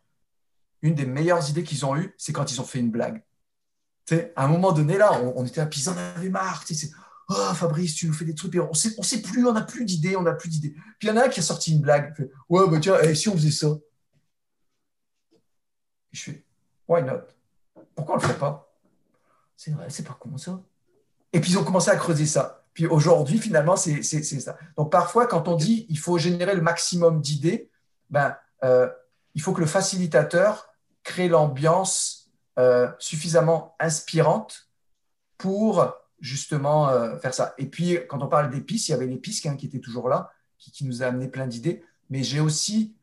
une 0.80 0.94
des 0.94 1.04
meilleures 1.04 1.48
idées 1.50 1.62
qu'ils 1.62 1.84
ont 1.84 1.94
eues, 1.96 2.14
c'est 2.16 2.32
quand 2.32 2.50
ils 2.50 2.60
ont 2.60 2.64
fait 2.64 2.78
une 2.78 2.90
blague. 2.90 3.22
À 4.34 4.44
un 4.44 4.48
moment 4.48 4.72
donné, 4.72 4.96
là, 4.98 5.20
on, 5.22 5.44
était 5.44 5.60
à 5.60 5.66
puis 5.66 5.80
ils 5.82 5.88
en 5.88 5.96
avaient 5.96 6.30
marre. 6.30 6.64
Oh, 7.32 7.54
Fabrice, 7.54 7.94
tu 7.94 8.08
nous 8.08 8.12
fais 8.12 8.24
des 8.24 8.34
trucs, 8.34 8.56
et 8.56 8.60
on 8.60 8.74
sait, 8.74 8.90
on 8.98 9.02
sait 9.02 9.22
plus, 9.22 9.46
on 9.46 9.52
n'a 9.52 9.62
plus 9.62 9.84
d'idées, 9.84 10.16
on 10.16 10.22
n'a 10.22 10.32
plus 10.32 10.48
d'idées. 10.48 10.74
Puis 10.98 11.06
il 11.06 11.08
y 11.08 11.10
en 11.12 11.16
a 11.16 11.26
un 11.26 11.28
qui 11.28 11.38
a 11.38 11.42
sorti 11.44 11.72
une 11.72 11.80
blague. 11.80 12.12
Ouais, 12.48 12.68
bah 12.68 12.78
tiens, 12.80 12.96
eh, 13.02 13.14
si 13.14 13.28
on 13.28 13.34
faisait 13.34 13.52
ça. 13.52 13.68
Et 16.12 16.16
je 16.16 16.22
fais, 16.22 16.44
why 16.88 17.04
not? 17.04 17.20
Pourquoi 17.94 18.16
on 18.16 18.18
ne 18.18 18.22
le 18.22 18.28
fait 18.28 18.38
pas? 18.38 18.74
C'est 19.56 19.70
vrai, 19.70 19.86
c'est 19.90 20.02
pas 20.02 20.16
con 20.18 20.36
ça. 20.38 20.60
Et 21.32 21.40
puis 21.40 21.52
ils 21.52 21.58
ont 21.58 21.62
commencé 21.62 21.90
à 21.90 21.96
creuser 21.96 22.26
ça. 22.26 22.64
Puis 22.74 22.86
aujourd'hui, 22.86 23.38
finalement, 23.38 23.76
c'est 23.76 24.02
ça. 24.02 24.58
Donc 24.76 24.90
parfois, 24.90 25.26
quand 25.28 25.46
on 25.46 25.54
dit 25.54 25.86
il 25.88 25.98
faut 25.98 26.18
générer 26.18 26.56
le 26.56 26.62
maximum 26.62 27.20
d'idées, 27.20 27.70
ben, 28.08 28.36
euh, 28.64 28.88
il 29.34 29.42
faut 29.42 29.52
que 29.52 29.60
le 29.60 29.66
facilitateur 29.66 30.68
crée 31.04 31.28
l'ambiance 31.28 32.32
euh, 32.58 32.90
suffisamment 32.98 33.76
inspirante 33.78 34.68
pour 35.38 35.94
justement 36.20 36.88
euh, 36.90 37.16
faire 37.18 37.34
ça. 37.34 37.54
Et 37.58 37.66
puis, 37.66 37.98
quand 38.08 38.22
on 38.22 38.28
parle 38.28 38.50
d'épices, 38.50 38.88
il 38.88 38.92
y 38.92 38.94
avait 38.94 39.06
l'épice 39.06 39.44
hein, 39.46 39.56
qui 39.56 39.66
était 39.66 39.80
toujours 39.80 40.08
là, 40.08 40.32
qui, 40.58 40.70
qui 40.70 40.84
nous 40.84 41.02
a 41.02 41.06
amené 41.06 41.28
plein 41.28 41.46
d'idées. 41.46 41.82
Mais 42.10 42.22
j'ai 42.22 42.40
aussi 42.40 42.94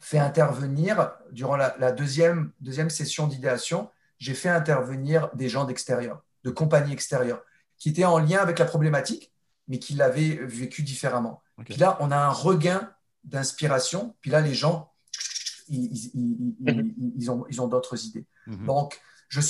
fait 0.00 0.18
intervenir, 0.18 1.12
durant 1.32 1.56
la, 1.56 1.74
la 1.78 1.90
deuxième, 1.90 2.52
deuxième 2.60 2.90
session 2.90 3.26
d'idéation, 3.26 3.88
j'ai 4.18 4.34
fait 4.34 4.50
intervenir 4.50 5.30
des 5.34 5.48
gens 5.48 5.64
d'extérieur, 5.64 6.22
de 6.44 6.50
compagnies 6.50 6.92
extérieures, 6.92 7.42
qui 7.78 7.88
étaient 7.88 8.04
en 8.04 8.18
lien 8.18 8.38
avec 8.38 8.58
la 8.58 8.66
problématique, 8.66 9.32
mais 9.68 9.78
qui 9.78 9.94
l'avaient 9.94 10.40
vécu 10.42 10.82
différemment. 10.82 11.42
Puis 11.64 11.76
là, 11.76 11.96
on 12.00 12.10
a 12.10 12.16
un 12.16 12.30
regain 12.30 12.92
d'inspiration. 13.24 14.14
Puis 14.20 14.30
là, 14.30 14.40
les 14.40 14.54
gens, 14.54 14.92
ils, 15.68 15.90
ils, 16.14 16.54
ils, 17.16 17.30
ont, 17.30 17.46
ils 17.48 17.60
ont 17.60 17.68
d'autres 17.68 18.04
idées. 18.06 18.26
Mhm. 18.46 18.66
Donc, 18.66 19.00
je 19.28 19.40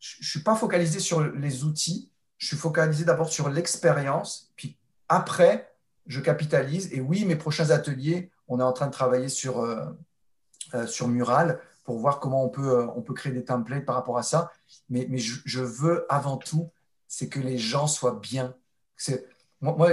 je, 0.00 0.16
je, 0.20 0.28
suis 0.28 0.40
pas 0.40 0.56
focalisé 0.56 0.98
sur 0.98 1.20
les 1.20 1.64
outils, 1.64 2.10
je 2.38 2.46
suis 2.46 2.56
focalisé 2.56 3.04
d'abord 3.04 3.30
sur 3.30 3.48
l'expérience. 3.48 4.50
Puis 4.56 4.76
après, 5.08 5.70
je 6.06 6.20
capitalise. 6.20 6.92
Et 6.92 7.00
oui, 7.00 7.24
mes 7.24 7.36
prochains 7.36 7.70
ateliers, 7.70 8.30
on 8.48 8.58
est 8.58 8.64
en 8.64 8.72
train 8.72 8.86
de 8.86 8.92
travailler 8.92 9.28
sur, 9.28 9.60
euh, 9.60 9.86
euh, 10.74 10.86
sur 10.86 11.08
Mural 11.08 11.60
pour 11.84 11.98
voir 11.98 12.18
comment 12.18 12.44
on 12.44 12.48
peut, 12.48 12.78
euh, 12.78 12.86
on 12.96 13.02
peut 13.02 13.14
créer 13.14 13.32
des 13.32 13.44
templates 13.44 13.84
par 13.84 13.94
rapport 13.94 14.18
à 14.18 14.22
ça. 14.22 14.50
Mais, 14.88 15.06
je, 15.18 15.60
veux 15.60 16.06
avant 16.12 16.36
tout, 16.36 16.70
c'est 17.06 17.28
que 17.28 17.38
les 17.38 17.58
gens 17.58 17.86
soient 17.86 18.18
bien. 18.20 18.56
Moi, 19.60 19.92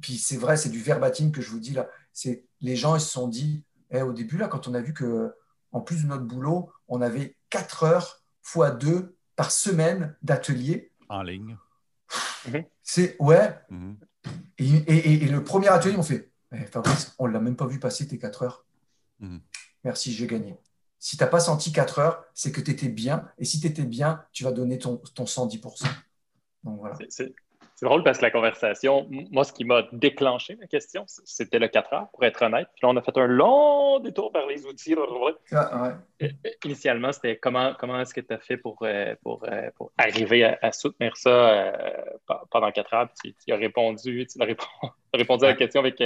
puis 0.00 0.18
c'est 0.18 0.36
vrai, 0.36 0.56
c'est 0.56 0.68
du 0.68 0.80
verbatim 0.80 1.30
que 1.30 1.40
je 1.40 1.50
vous 1.50 1.60
dis 1.60 1.72
là. 1.72 1.88
C'est 2.12 2.44
les 2.60 2.76
gens 2.76 2.98
se 2.98 3.10
sont 3.10 3.28
dit, 3.28 3.64
eh, 3.90 4.02
au 4.02 4.12
début 4.12 4.36
là, 4.36 4.48
quand 4.48 4.68
on 4.68 4.74
a 4.74 4.80
vu 4.80 4.92
que 4.94 5.34
en 5.72 5.80
plus 5.80 6.02
de 6.02 6.08
notre 6.08 6.24
boulot, 6.24 6.70
on 6.88 7.00
avait 7.00 7.36
4 7.50 7.84
heures 7.84 8.23
fois 8.44 8.70
2 8.70 9.16
par 9.34 9.50
semaine 9.50 10.14
d'atelier. 10.22 10.92
En 11.08 11.22
ligne. 11.22 11.56
C'est 12.82 13.16
ouais. 13.18 13.58
Mhm. 13.70 13.96
Et, 14.58 14.68
et, 14.68 15.24
et, 15.24 15.28
le 15.28 15.42
premier 15.42 15.68
atelier, 15.68 15.96
m'ont 15.96 16.02
fait 16.02 16.30
eh, 16.52 16.64
Fabrice, 16.66 17.14
on 17.18 17.26
ne 17.26 17.32
l'a 17.32 17.40
même 17.40 17.56
pas 17.56 17.66
vu 17.66 17.80
passer 17.80 18.06
tes 18.06 18.18
4 18.18 18.42
heures. 18.42 18.64
Mhm. 19.18 19.40
Merci, 19.82 20.12
j'ai 20.12 20.26
gagné. 20.26 20.56
Si 20.98 21.16
tu 21.16 21.24
n'as 21.24 21.28
pas 21.28 21.40
senti 21.40 21.72
4 21.72 21.98
heures, 21.98 22.24
c'est 22.34 22.52
que 22.52 22.60
tu 22.60 22.70
étais 22.70 22.88
bien. 22.88 23.28
Et 23.38 23.44
si 23.44 23.60
tu 23.60 23.66
étais 23.66 23.82
bien, 23.82 24.24
tu 24.32 24.44
vas 24.44 24.52
donner 24.52 24.78
ton, 24.78 24.98
ton 25.14 25.24
110%. 25.24 25.84
Donc 26.62 26.78
voilà. 26.78 26.96
C'est 27.76 27.86
drôle 27.86 28.04
parce 28.04 28.18
que 28.18 28.22
la 28.22 28.30
conversation, 28.30 29.08
moi, 29.10 29.42
ce 29.42 29.52
qui 29.52 29.64
m'a 29.64 29.82
déclenché 29.92 30.56
la 30.60 30.68
question, 30.68 31.04
c'était 31.08 31.58
le 31.58 31.66
4 31.66 31.92
heures, 31.92 32.08
pour 32.12 32.24
être 32.24 32.40
honnête. 32.42 32.68
Puis 32.74 32.86
là, 32.86 32.90
on 32.90 32.96
a 32.96 33.02
fait 33.02 33.16
un 33.18 33.26
long 33.26 33.98
détour 33.98 34.30
par 34.30 34.46
les 34.46 34.64
outils. 34.64 34.94
Ah, 35.50 35.96
ouais. 36.20 36.36
Initialement, 36.64 37.10
c'était 37.10 37.36
comment, 37.36 37.74
comment 37.78 38.00
est-ce 38.00 38.14
que 38.14 38.20
tu 38.20 38.32
as 38.32 38.38
fait 38.38 38.56
pour, 38.56 38.78
euh, 38.82 39.16
pour, 39.24 39.44
euh, 39.48 39.70
pour 39.74 39.92
arriver 39.98 40.44
à, 40.44 40.56
à, 40.62 40.70
soutenir 40.70 41.16
ça 41.16 41.30
euh, 41.30 41.72
pendant 42.52 42.70
4 42.70 42.94
heures? 42.94 43.08
Puis 43.20 43.34
tu, 43.34 43.46
tu 43.46 43.52
as 43.52 43.56
répondu, 43.56 44.24
tu 44.24 44.40
as 44.40 44.44
répondu, 44.44 44.70
répondu 45.14 45.44
à 45.44 45.48
la 45.48 45.54
question 45.54 45.80
avec 45.80 46.00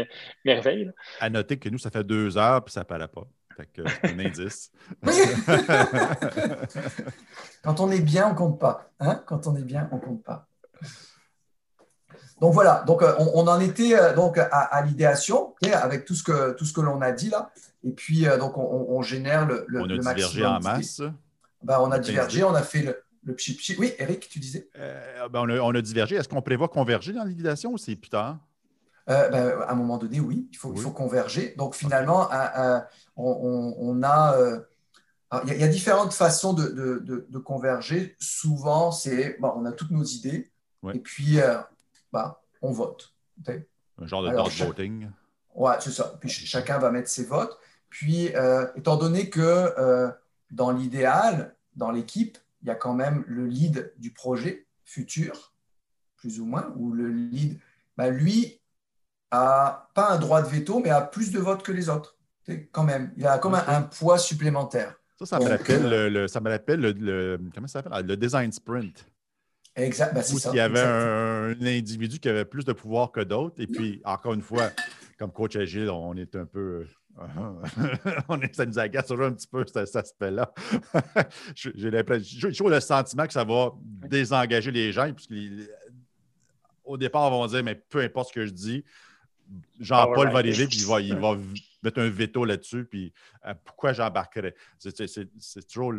merveille. 0.46 0.86
Là. 0.86 0.92
À 1.20 1.28
noter 1.28 1.58
que 1.58 1.68
nous, 1.68 1.78
ça 1.78 1.90
fait 1.90 2.04
2 2.04 2.38
heures, 2.38 2.64
puis 2.64 2.72
ça 2.72 2.80
ne 2.80 2.86
paraît 2.86 3.08
pas. 3.08 3.26
Fait 3.58 3.66
que 3.66 3.82
c'est 3.86 4.14
un 4.14 4.18
indice. 4.20 4.72
Quand 7.62 7.80
on 7.80 7.90
est 7.90 8.00
bien, 8.00 8.28
on 8.28 8.30
ne 8.30 8.36
compte 8.36 8.58
pas. 8.58 8.88
Hein? 9.00 9.22
Quand 9.26 9.46
on 9.48 9.56
est 9.56 9.64
bien, 9.64 9.86
on 9.92 9.96
ne 9.96 10.00
compte 10.00 10.22
pas. 10.22 10.46
Donc 12.40 12.54
voilà, 12.54 12.84
donc 12.86 13.02
on, 13.02 13.30
on 13.34 13.46
en 13.48 13.60
était 13.60 13.98
euh, 13.98 14.14
donc 14.14 14.38
à, 14.38 14.44
à 14.46 14.82
l'idéation 14.82 15.54
avec 15.72 16.04
tout 16.04 16.14
ce 16.14 16.22
que 16.22 16.52
tout 16.52 16.64
ce 16.64 16.72
que 16.72 16.80
l'on 16.80 17.00
a 17.02 17.10
dit 17.10 17.30
là, 17.30 17.50
et 17.84 17.90
puis 17.90 18.26
euh, 18.26 18.38
donc 18.38 18.56
on, 18.56 18.86
on, 18.88 19.02
génère 19.02 19.46
le, 19.46 19.64
le, 19.68 19.80
on 19.80 19.84
a 19.84 19.88
le 19.88 19.98
divergé 19.98 20.46
en 20.46 20.60
masse. 20.60 21.02
Ben, 21.62 21.78
on 21.80 21.90
a 21.90 21.98
divergé, 21.98 22.44
on 22.44 22.54
a 22.54 22.62
fait 22.62 22.82
le, 22.82 23.02
le 23.24 23.34
pchi 23.34 23.54
pchi. 23.54 23.74
Oui, 23.78 23.92
Eric, 23.98 24.28
tu 24.28 24.38
disais? 24.38 24.68
Euh, 24.78 25.28
ben, 25.28 25.40
on, 25.40 25.48
a, 25.48 25.58
on, 25.58 25.74
a, 25.74 25.80
divergé. 25.80 26.16
Est-ce 26.16 26.28
qu'on 26.28 26.42
prévoit 26.42 26.68
converger 26.68 27.12
dans 27.12 27.24
l'idéation 27.24 27.72
ou 27.72 27.78
c'est 27.78 27.96
plus 27.96 28.10
tard? 28.10 28.38
Euh, 29.10 29.28
ben, 29.30 29.60
à 29.66 29.72
un 29.72 29.74
moment 29.74 29.98
donné, 29.98 30.20
oui, 30.20 30.48
il 30.52 30.56
faut, 30.56 30.68
oui. 30.68 30.74
il 30.76 30.82
faut 30.82 30.90
converger. 30.90 31.54
Donc 31.56 31.74
finalement, 31.74 32.26
okay. 32.26 32.84
on, 33.16 33.74
on, 33.78 34.02
a 34.04 34.36
il 35.44 35.54
y, 35.54 35.58
y, 35.58 35.64
a 35.64 35.68
différentes 35.68 36.12
façons 36.12 36.52
de, 36.52 36.68
de, 36.68 36.98
de, 37.04 37.26
de 37.28 37.38
converger. 37.38 38.16
Souvent, 38.20 38.92
c'est 38.92 39.36
bon, 39.40 39.52
on 39.56 39.64
a 39.64 39.72
toutes 39.72 39.90
nos 39.90 40.04
idées, 40.04 40.50
et 40.94 40.98
puis 41.00 41.38
bah, 42.12 42.42
on 42.62 42.72
vote. 42.72 43.14
Un 44.00 44.06
genre 44.06 44.22
de 44.22 44.30
dot 44.30 44.50
voting. 44.50 45.10
Ouais, 45.54 45.74
c'est 45.80 45.90
ça. 45.90 46.16
Puis 46.20 46.28
chacun 46.28 46.78
va 46.78 46.90
mettre 46.90 47.08
ses 47.08 47.24
votes. 47.24 47.58
Puis, 47.88 48.34
euh, 48.36 48.66
étant 48.76 48.96
donné 48.96 49.30
que 49.30 49.40
euh, 49.40 50.10
dans 50.50 50.70
l'idéal, 50.72 51.56
dans 51.74 51.90
l'équipe, 51.90 52.38
il 52.62 52.68
y 52.68 52.70
a 52.70 52.74
quand 52.74 52.94
même 52.94 53.24
le 53.26 53.46
lead 53.46 53.92
du 53.98 54.12
projet 54.12 54.66
futur, 54.84 55.52
plus 56.16 56.40
ou 56.40 56.44
moins, 56.44 56.72
ou 56.76 56.92
le 56.92 57.08
lead, 57.08 57.58
bah, 57.96 58.10
lui 58.10 58.60
a 59.30 59.90
pas 59.94 60.10
un 60.10 60.18
droit 60.18 60.42
de 60.42 60.48
veto, 60.48 60.80
mais 60.80 60.90
a 60.90 61.00
plus 61.00 61.32
de 61.32 61.38
votes 61.38 61.62
que 61.62 61.72
les 61.72 61.88
autres. 61.88 62.16
Quand 62.72 62.84
même, 62.84 63.12
il 63.16 63.26
a 63.26 63.38
comme 63.38 63.54
un, 63.54 63.64
un 63.66 63.82
poids 63.82 64.18
supplémentaire. 64.18 64.94
Ça, 65.18 65.26
ça 65.26 65.38
me 65.38 65.48
rappelle, 65.48 65.88
le, 65.88 66.08
le, 66.08 66.28
ça 66.28 66.40
me 66.40 66.48
rappelle 66.48 66.80
le, 66.80 66.92
le, 66.92 67.38
comment 67.54 67.66
ça 67.66 67.82
s'appelle? 67.82 68.06
Le 68.06 68.16
design 68.16 68.52
sprint. 68.52 69.04
Exact, 69.78 70.14
ben, 70.14 70.22
c'est 70.22 70.38
ça. 70.38 70.50
Il 70.52 70.56
y 70.56 70.60
avait 70.60 70.80
un, 70.80 71.50
un, 71.50 71.66
individu 71.66 72.18
qui 72.18 72.28
avait 72.28 72.44
plus 72.44 72.64
de 72.64 72.72
pouvoir 72.72 73.12
que 73.12 73.20
d'autres. 73.20 73.60
Et 73.62 73.66
puis, 73.66 74.00
encore 74.04 74.34
une 74.34 74.42
fois, 74.42 74.70
comme 75.18 75.32
coach 75.32 75.56
agile, 75.56 75.90
on 75.90 76.14
est 76.16 76.34
un 76.36 76.46
peu. 76.46 76.86
on 78.28 78.40
est, 78.40 78.54
ça 78.54 78.64
nous 78.64 78.78
agace 78.78 79.06
toujours 79.06 79.26
un 79.26 79.32
petit 79.32 79.48
peu, 79.48 79.64
cet 79.66 79.96
aspect-là. 79.96 80.52
J'ai 81.54 81.72
j'ai 81.74 81.90
le 81.90 82.80
sentiment 82.80 83.26
que 83.26 83.32
ça 83.32 83.42
va 83.42 83.72
désengager 83.82 84.70
les 84.70 84.92
gens, 84.92 85.12
puisqu'au 85.12 86.96
départ, 86.96 87.28
ils 87.28 87.30
vont 87.32 87.46
dire, 87.48 87.64
mais 87.64 87.74
peu 87.74 88.00
importe 88.00 88.28
ce 88.28 88.34
que 88.34 88.46
je 88.46 88.52
dis, 88.52 88.84
Jean-Paul 89.80 90.30
va 90.30 90.38
arriver, 90.38 90.66
puis 90.66 90.78
il 90.78 90.86
va, 90.86 91.00
il 91.00 91.16
va 91.16 91.36
mettre 91.88 92.00
un 92.00 92.10
veto 92.10 92.44
là-dessus, 92.44 92.84
puis 92.84 93.12
euh, 93.46 93.54
pourquoi 93.64 93.92
j'embarquerais? 93.92 94.54
C'est 94.78 94.92
toujours, 95.66 95.94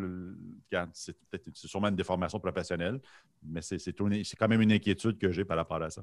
c'est 0.94 1.68
sûrement 1.68 1.88
une 1.88 1.96
déformation 1.96 2.40
professionnelle, 2.40 3.00
mais 3.44 3.62
c'est 3.62 3.94
quand 4.38 4.48
même 4.48 4.62
une 4.62 4.72
inquiétude 4.72 5.18
que 5.18 5.32
j'ai 5.32 5.46
par 5.46 5.58
rapport 5.58 5.82
à 5.82 5.90
ça. 5.90 6.02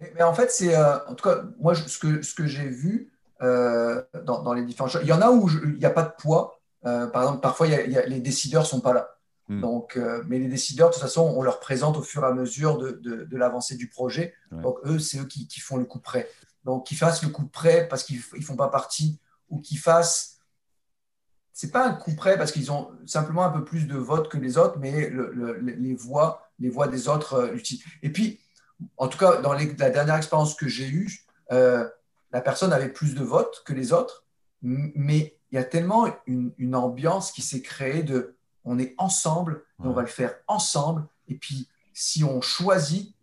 Mais, 0.00 0.12
mais 0.14 0.22
en 0.22 0.34
fait, 0.34 0.50
c'est, 0.50 0.74
euh, 0.74 1.06
en 1.06 1.14
tout 1.14 1.28
cas, 1.28 1.42
moi, 1.58 1.74
je, 1.74 1.84
ce 1.84 1.98
que, 1.98 2.22
ce 2.22 2.34
que 2.34 2.46
j'ai 2.46 2.68
vu 2.68 3.12
euh, 3.42 4.02
dans, 4.24 4.42
dans, 4.42 4.52
les 4.52 4.64
différents 4.64 4.88
il 5.00 5.08
y 5.08 5.12
en 5.12 5.20
a 5.20 5.30
où 5.30 5.48
je, 5.48 5.58
il 5.64 5.78
n'y 5.78 5.84
a 5.84 5.90
pas 5.90 6.04
de 6.04 6.12
poids. 6.18 6.56
Par 6.82 7.22
exemple, 7.22 7.40
parfois, 7.40 7.66
il 7.66 7.72
y 7.72 7.76
a, 7.76 7.82
il 7.84 7.92
y 7.92 7.98
a, 7.98 8.06
les 8.06 8.20
décideurs 8.20 8.62
ne 8.62 8.68
sont 8.68 8.80
pas 8.80 8.94
là. 8.94 9.20
Hmm. 9.50 9.60
Donc, 9.60 9.96
euh, 9.96 10.22
mais 10.28 10.38
les 10.38 10.46
décideurs, 10.46 10.90
de 10.90 10.94
toute 10.94 11.02
façon, 11.02 11.22
on 11.22 11.42
leur 11.42 11.58
présente 11.58 11.96
au 11.96 12.02
fur 12.02 12.22
et 12.22 12.26
à 12.26 12.32
mesure 12.32 12.78
de, 12.78 12.92
de, 12.92 13.24
de 13.24 13.36
l'avancée 13.36 13.74
du 13.74 13.88
projet. 13.88 14.32
Ouais. 14.52 14.62
Donc, 14.62 14.78
eux, 14.84 15.00
c'est 15.00 15.18
eux 15.18 15.24
qui, 15.24 15.48
qui, 15.48 15.58
font 15.58 15.76
le 15.76 15.84
coup 15.84 15.98
près. 15.98 16.28
Donc, 16.64 16.86
qu'ils 16.86 16.96
fassent 16.96 17.22
le 17.22 17.30
coup 17.30 17.46
près 17.46 17.88
parce 17.88 18.04
qu'ils 18.04 18.20
ne 18.34 18.42
font 18.42 18.56
pas 18.56 18.68
partie 18.68 19.18
ou 19.48 19.60
qu'ils 19.60 19.78
fassent. 19.78 20.38
C'est 21.52 21.70
pas 21.70 21.86
un 21.86 21.94
coup 21.94 22.14
près 22.14 22.38
parce 22.38 22.52
qu'ils 22.52 22.70
ont 22.70 22.90
simplement 23.06 23.44
un 23.44 23.50
peu 23.50 23.64
plus 23.64 23.86
de 23.86 23.96
votes 23.96 24.30
que 24.30 24.38
les 24.38 24.56
autres, 24.56 24.78
mais 24.78 25.10
le, 25.10 25.30
le, 25.32 25.58
les 25.58 25.94
voix, 25.94 26.48
les 26.58 26.70
voix 26.70 26.88
des 26.88 27.08
autres 27.08 27.34
euh, 27.34 27.54
utilisent. 27.54 27.84
Et 28.02 28.10
puis, 28.10 28.40
en 28.96 29.08
tout 29.08 29.18
cas, 29.18 29.40
dans 29.40 29.52
la 29.52 29.90
dernière 29.90 30.16
expérience 30.16 30.54
que 30.54 30.68
j'ai 30.68 30.88
eue, 30.88 31.26
euh, 31.52 31.88
la 32.32 32.40
personne 32.40 32.72
avait 32.72 32.88
plus 32.88 33.14
de 33.14 33.22
votes 33.22 33.62
que 33.66 33.72
les 33.72 33.92
autres, 33.92 34.24
mais 34.62 35.36
il 35.50 35.56
y 35.56 35.58
a 35.58 35.64
tellement 35.64 36.06
une, 36.26 36.74
ambiance 36.74 37.32
qui 37.32 37.42
s'est 37.42 37.62
créée 37.62 38.02
de 38.02 38.36
on 38.64 38.78
est 38.78 38.94
ensemble 38.98 39.64
on 39.82 39.92
va 39.92 40.02
le 40.02 40.08
faire 40.08 40.34
ensemble. 40.46 41.06
Et 41.28 41.34
puis, 41.34 41.68
si 41.92 42.24
on 42.24 42.40
choisit, 42.40 43.14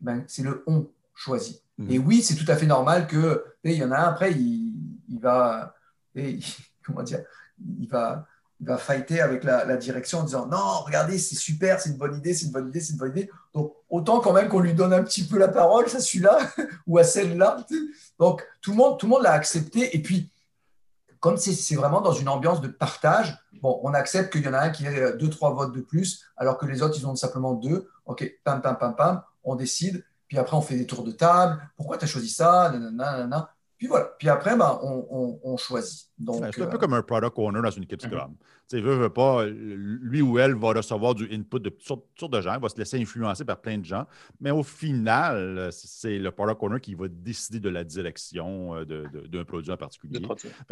ben, 0.00 0.24
c'est 0.26 0.42
le 0.42 0.64
on 0.66 0.88
choisit. 1.14 1.62
Mmh. 1.78 1.90
Et 1.90 1.98
oui, 1.98 2.22
c'est 2.22 2.34
tout 2.34 2.50
à 2.50 2.56
fait 2.56 2.66
normal 2.66 3.06
que 3.06 3.44
il 3.64 3.72
y 3.72 3.84
en 3.84 3.92
a 3.92 3.98
un 3.98 4.04
après, 4.04 4.32
il, 4.32 5.18
va, 5.20 5.74
et, 6.14 6.38
comment 6.84 7.02
dire, 7.02 7.20
il 7.78 7.88
va, 7.88 8.26
il 8.60 8.66
va 8.66 8.78
fighter 8.78 9.20
avec 9.20 9.44
la, 9.44 9.76
direction 9.76 10.20
en 10.20 10.24
disant 10.24 10.46
non, 10.46 10.80
regardez, 10.84 11.18
c'est 11.18 11.34
super, 11.34 11.80
c'est 11.80 11.90
une 11.90 11.96
bonne 11.96 12.16
idée, 12.16 12.32
c'est 12.32 12.46
une 12.46 12.52
bonne 12.52 12.68
idée, 12.68 12.80
c'est 12.80 12.92
une 12.92 12.98
bonne 12.98 13.10
idée. 13.10 13.30
Donc, 13.54 13.74
autant 13.90 14.20
quand 14.20 14.32
même 14.32 14.48
qu'on 14.48 14.60
lui 14.60 14.74
donne 14.74 14.92
un 14.92 15.02
petit 15.02 15.26
peu 15.26 15.38
la 15.38 15.48
parole, 15.48 15.88
ça 15.88 16.00
celui-là, 16.00 16.38
ou 16.86 16.98
à 16.98 17.04
celle-là. 17.04 17.66
Donc, 18.18 18.46
tout 18.62 18.70
le 18.70 18.76
monde, 18.76 18.98
tout 18.98 19.06
le 19.06 19.10
monde 19.10 19.22
l'a 19.22 19.32
accepté. 19.32 19.94
Et 19.94 20.00
puis, 20.00 20.30
comme 21.20 21.36
c'est 21.36 21.74
vraiment 21.74 22.00
dans 22.00 22.12
une 22.12 22.28
ambiance 22.28 22.60
de 22.60 22.68
partage, 22.68 23.36
bon, 23.60 23.80
on 23.82 23.92
accepte 23.94 24.32
qu'il 24.32 24.42
y 24.42 24.48
en 24.48 24.54
a 24.54 24.60
un 24.60 24.70
qui 24.70 24.86
ait 24.86 25.16
deux, 25.16 25.28
trois 25.28 25.52
votes 25.52 25.74
de 25.74 25.80
plus, 25.80 26.24
alors 26.36 26.56
que 26.56 26.66
les 26.66 26.82
autres, 26.82 26.96
ils 26.98 27.06
ont 27.06 27.16
simplement 27.16 27.54
deux. 27.54 27.88
OK, 28.06 28.38
pam, 28.44 28.62
pam, 28.62 28.78
pam, 28.78 28.94
pam, 28.94 29.22
on 29.44 29.56
décide. 29.56 30.04
Puis 30.28 30.38
après, 30.38 30.56
on 30.56 30.60
fait 30.60 30.76
des 30.76 30.86
tours 30.86 31.04
de 31.04 31.12
table. 31.12 31.60
Pourquoi 31.76 31.98
tu 31.98 32.04
as 32.04 32.08
choisi 32.08 32.28
ça? 32.28 32.70
Nanana, 32.72 33.12
nanana. 33.12 33.50
puis 33.78 33.86
voilà. 33.86 34.06
Puis 34.18 34.28
après, 34.28 34.56
ben, 34.56 34.78
on, 34.82 35.06
on- 35.10 35.40
on 35.44 35.56
choisit. 35.56 36.08
Donc, 36.18 36.44
C'est 36.54 36.62
un 36.62 36.64
euh, 36.66 36.70
peu 36.70 36.78
comme 36.78 36.94
un 36.94 37.02
product 37.02 37.34
owner 37.38 37.60
dans 37.62 37.70
une 37.70 37.82
équipe 37.84 38.02
Mhm. 38.02 38.10
Scrum. 38.10 38.34
Tu 38.68 38.76
sais, 38.78 38.80
veut, 38.80 38.96
veut 38.96 39.10
pas, 39.12 39.44
lui 39.46 40.22
ou 40.22 40.38
elle 40.40 40.54
va 40.56 40.72
recevoir 40.72 41.14
du 41.14 41.24
input 41.32 41.60
de 41.60 41.68
toutes 41.68 41.86
sortes, 42.16 42.32
de 42.32 42.40
gens, 42.40 42.54
il 42.54 42.60
va 42.60 42.68
se 42.68 42.76
laisser 42.76 43.00
influencer 43.00 43.44
par 43.44 43.60
plein 43.60 43.78
de 43.78 43.84
gens, 43.84 44.06
mais 44.40 44.50
au 44.50 44.64
final, 44.64 45.68
c'est 45.70 46.18
le 46.18 46.30
product 46.32 46.60
owner 46.62 46.80
qui 46.80 46.94
va 46.96 47.06
décider 47.06 47.60
de 47.60 47.68
la 47.68 47.84
direction 47.84 48.74
euh, 48.74 48.84
d'un 48.84 49.44
produit 49.44 49.70
en 49.70 49.76
particulier. 49.76 50.20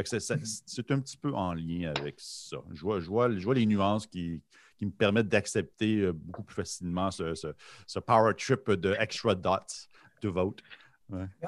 c'est 0.05 0.91
un 0.91 0.99
petit 1.01 1.17
peu 1.17 1.33
en 1.35 1.55
lien 1.55 1.93
avec 1.97 2.17
ça. 2.19 2.57
Je 2.73 2.81
vois, 2.81 2.99
je 2.99 3.07
vois, 3.07 3.31
je 3.31 3.45
vois 3.45 3.55
les 3.55 3.67
nuances 3.67 4.07
qui, 4.09 4.41
qui 4.79 4.87
me 4.87 4.91
permettent 4.91 5.29
d'accepter 5.29 5.99
euh, 6.01 6.13
beaucoup 6.13 6.43
plus 6.43 6.55
facilement 6.57 7.11
ce, 7.11 7.35
ce- 7.35 7.55
ce 7.87 7.99
power 7.99 8.33
trip 8.35 8.71
de 8.71 8.95
extra 8.99 9.35
dots 9.35 9.59
to 10.21 10.33
vote. 10.33 10.61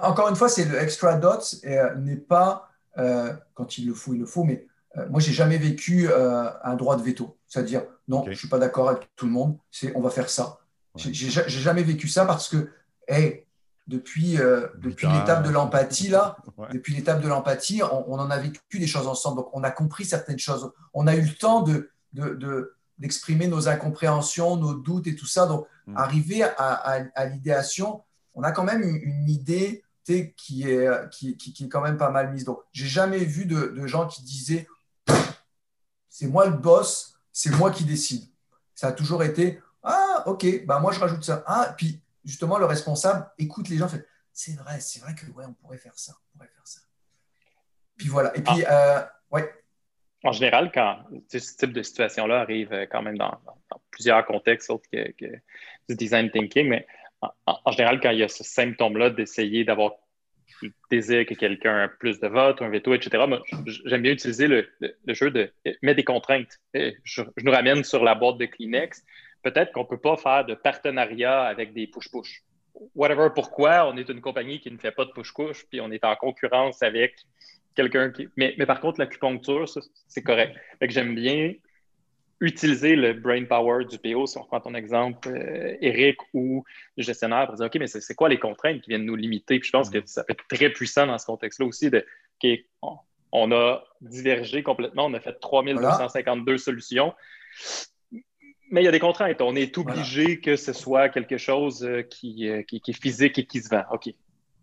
Encore 0.00 0.28
une 0.28 0.36
fois, 0.36 0.48
c'est 0.48 0.64
le 0.64 0.78
extra 0.78 1.16
dots 1.16 1.40
et, 1.62 1.78
euh, 1.78 1.94
n'est 1.96 2.16
pas, 2.16 2.70
euh, 2.98 3.32
quand 3.54 3.78
il 3.78 3.86
le 3.88 3.94
faut, 3.94 4.14
il 4.14 4.20
le 4.20 4.26
faut, 4.26 4.44
mais 4.44 4.66
euh, 4.96 5.08
moi, 5.08 5.20
j'ai 5.20 5.32
jamais 5.32 5.58
vécu 5.58 6.08
euh, 6.08 6.50
un 6.62 6.74
droit 6.76 6.96
de 6.96 7.02
veto. 7.02 7.36
C'est-à-dire, 7.48 7.82
non, 8.08 8.24
je 8.28 8.32
suis 8.36 8.48
pas 8.48 8.58
d'accord 8.58 8.88
avec 8.90 9.08
tout 9.16 9.26
le 9.26 9.32
monde, 9.32 9.56
c'est 9.70 9.94
on 9.96 10.00
va 10.00 10.10
faire 10.10 10.28
ça. 10.28 10.58
Ouais. 10.94 11.02
J'ai- 11.02 11.12
J'ai 11.14 11.30
ja- 11.30 11.46
j'ai 11.48 11.60
jamais 11.60 11.82
vécu 11.82 12.06
ça 12.08 12.24
parce 12.26 12.48
que, 12.48 12.70
hey, 13.08 13.44
depuis, 13.86 14.38
euh, 14.38 14.66
depuis 14.78 15.06
l'étape 15.06 15.42
de 15.44 15.50
l'empathie, 15.50 16.08
là, 16.08 16.36
Ouais. 16.56 16.68
depuis 16.72 16.94
l'étape 16.94 17.20
de 17.22 17.28
l'empathie, 17.28 17.82
on, 17.82 18.10
on 18.12 18.18
en 18.18 18.30
a 18.30 18.38
vécu 18.38 18.60
des 18.78 18.86
choses 18.86 19.06
ensemble. 19.06 19.36
Donc, 19.38 19.50
on 19.52 19.62
a 19.62 19.70
compris 19.70 20.04
certaines 20.04 20.38
choses. 20.38 20.70
On 20.94 21.06
a 21.06 21.14
eu 21.16 21.22
le 21.22 21.34
temps 21.34 21.62
de, 21.62 21.90
de- 22.12 22.34
de- 22.34 22.74
d'exprimer 22.98 23.46
nos 23.48 23.68
incompréhensions, 23.68 24.56
nos 24.56 24.74
doutes 24.74 25.06
et 25.06 25.16
tout 25.16 25.26
ça. 25.26 25.46
Donc, 25.46 25.66
Mm. 25.86 25.96
arriver 25.98 26.42
à, 26.42 26.50
à- 26.58 27.04
à 27.14 27.24
l'idéation, 27.26 28.02
on 28.34 28.42
a 28.42 28.50
quand 28.52 28.64
même 28.64 28.82
une, 28.82 28.96
une 28.96 29.28
idée 29.28 29.84
qui 30.36 30.68
est, 30.68 30.88
qui, 31.10 31.36
qui- 31.36 31.52
qui 31.52 31.64
est 31.64 31.68
quand 31.68 31.80
même 31.80 31.96
pas 31.96 32.10
mal 32.10 32.32
mise. 32.32 32.44
Donc, 32.44 32.60
j'ai 32.72 32.86
jamais 32.86 33.18
vu 33.24 33.44
de, 33.46 33.66
de 33.66 33.86
gens 33.86 34.06
qui 34.08 34.22
disaient 34.22 34.66
c'est 36.08 36.26
moi 36.26 36.46
le 36.46 36.56
boss, 36.56 37.18
c'est 37.32 37.50
moi 37.50 37.70
qui 37.70 37.84
décide. 37.84 38.24
Ça 38.74 38.88
a 38.88 38.92
toujours 38.92 39.22
été 39.22 39.60
ah, 39.82 40.24
ok, 40.26 40.64
bah 40.66 40.80
moi 40.80 40.90
je 40.92 40.98
rajoute 40.98 41.22
ça. 41.24 41.44
Ah, 41.46 41.72
puis 41.76 42.00
justement, 42.24 42.58
le 42.58 42.64
responsable 42.64 43.30
écoute 43.38 43.68
les 43.68 43.76
gens, 43.78 43.88
fait 43.88 44.04
c'est 44.32 44.54
vrai, 44.56 44.80
c'est 44.80 44.98
vrai 45.00 45.14
que 45.14 45.26
ouais, 45.30 45.44
on 45.46 45.52
pourrait 45.54 45.78
faire 45.78 45.96
ça, 45.96 46.12
on 46.16 46.38
pourrait 46.38 46.50
faire 46.52 46.66
ça. 46.66 46.80
Puis 47.96 48.08
voilà. 48.08 48.36
Et 48.36 48.42
puis, 48.42 48.64
euh, 48.68 49.00
ouais, 49.30 49.48
En 50.24 50.32
général, 50.32 50.70
quand 50.72 50.98
ce 51.28 51.56
type 51.56 51.72
de 51.72 51.82
situation-là 51.82 52.40
arrive 52.40 52.72
euh, 52.72 52.86
quand 52.90 53.02
même 53.02 53.18
dans, 53.18 53.38
plusieurs 53.90 54.24
contextes 54.26 54.70
autres 54.70 54.88
que, 54.90 55.12
du 55.88 55.94
design 55.94 56.30
thinking, 56.30 56.68
mais 56.68 56.86
en, 57.46 57.70
général, 57.72 58.00
quand 58.00 58.10
il 58.10 58.18
y 58.18 58.22
a 58.22 58.28
ce 58.28 58.44
symptôme-là 58.44 59.10
d'essayer 59.10 59.64
d'avoir 59.64 59.92
le 60.62 60.70
désir 60.90 61.26
que 61.26 61.34
quelqu'un 61.34 61.84
ait 61.84 61.88
plus 61.98 62.20
de 62.20 62.28
votes, 62.28 62.62
un 62.62 62.68
veto, 62.68 62.94
etc., 62.94 63.24
j'aime 63.86 64.02
bien 64.02 64.12
utiliser 64.12 64.48
le, 64.48 64.68
jeu 65.08 65.30
de 65.30 65.50
mettre 65.82 65.96
des 65.96 66.04
contraintes. 66.04 66.58
Euh, 66.76 66.92
Je, 67.04 67.22
je 67.36 67.44
nous 67.44 67.52
ramène 67.52 67.84
sur 67.84 68.02
la 68.04 68.14
boîte 68.14 68.38
de 68.38 68.46
Kleenex. 68.46 69.04
Peut-être 69.42 69.72
qu'on 69.72 69.82
ne 69.82 69.86
peut 69.86 70.00
pas 70.00 70.16
faire 70.16 70.44
de 70.44 70.54
partenariat 70.54 71.42
avec 71.42 71.72
des 71.72 71.86
push-push. 71.86 72.42
Whatever, 72.94 73.28
pourquoi, 73.34 73.86
on 73.88 73.96
est 73.96 74.08
une 74.08 74.20
compagnie 74.20 74.60
qui 74.60 74.70
ne 74.70 74.78
fait 74.78 74.92
pas 74.92 75.04
de 75.04 75.12
push-push, 75.12 75.66
puis 75.70 75.80
on 75.80 75.90
est 75.90 76.04
en 76.04 76.16
concurrence 76.16 76.82
avec 76.82 77.16
quelqu'un 77.76 78.10
qui. 78.10 78.28
Mais, 78.36 78.54
mais 78.58 78.66
par 78.66 78.80
contre, 78.80 78.98
l'acupuncture, 78.98 79.68
c'est 80.08 80.22
correct. 80.22 80.56
Fait 80.78 80.88
que 80.88 80.92
j'aime 80.92 81.14
bien 81.14 81.52
utiliser 82.40 82.96
le 82.96 83.14
brain 83.14 83.44
power 83.44 83.84
du 83.84 83.98
PO, 83.98 84.26
si 84.26 84.36
on 84.36 84.42
reprend 84.42 84.60
ton 84.60 84.74
exemple, 84.74 85.28
euh, 85.28 85.76
Eric 85.80 86.18
ou 86.34 86.64
le 86.96 87.02
gestionnaire, 87.02 87.46
pour 87.46 87.56
dire 87.56 87.66
OK, 87.66 87.76
mais 87.76 87.86
c'est 87.86 88.14
quoi 88.14 88.28
les 88.28 88.38
contraintes 88.38 88.82
qui 88.82 88.90
viennent 88.90 89.06
nous 89.06 89.16
limiter? 89.16 89.58
Puis 89.58 89.68
je 89.68 89.72
pense 89.72 89.88
que 89.88 90.02
ça 90.04 90.24
peut 90.24 90.32
être 90.32 90.44
très 90.48 90.70
puissant 90.70 91.06
dans 91.06 91.16
ce 91.18 91.26
contexte-là 91.26 91.66
aussi 91.66 91.90
de 91.90 92.04
OK, 92.42 92.50
on, 92.82 92.98
on 93.32 93.52
a 93.52 93.82
divergé 94.00 94.62
complètement, 94.62 95.06
on 95.06 95.14
a 95.14 95.20
fait 95.20 95.38
3252 95.40 96.58
solutions. 96.58 97.14
Mais 98.70 98.82
il 98.82 98.84
y 98.84 98.88
a 98.88 98.92
des 98.92 99.00
contraintes. 99.00 99.40
On 99.40 99.54
est 99.54 99.78
obligé 99.78 100.40
que 100.40 100.56
ce 100.56 100.72
soit 100.72 101.08
quelque 101.08 101.38
chose 101.38 101.84
euh, 101.84 102.02
qui, 102.02 102.48
euh, 102.48 102.62
qui, 102.62 102.80
qui 102.80 102.90
est 102.90 103.00
physique 103.00 103.38
et 103.38 103.46
qui 103.46 103.60
se 103.60 103.68
vend. 103.68 103.84
OK. 103.92 104.12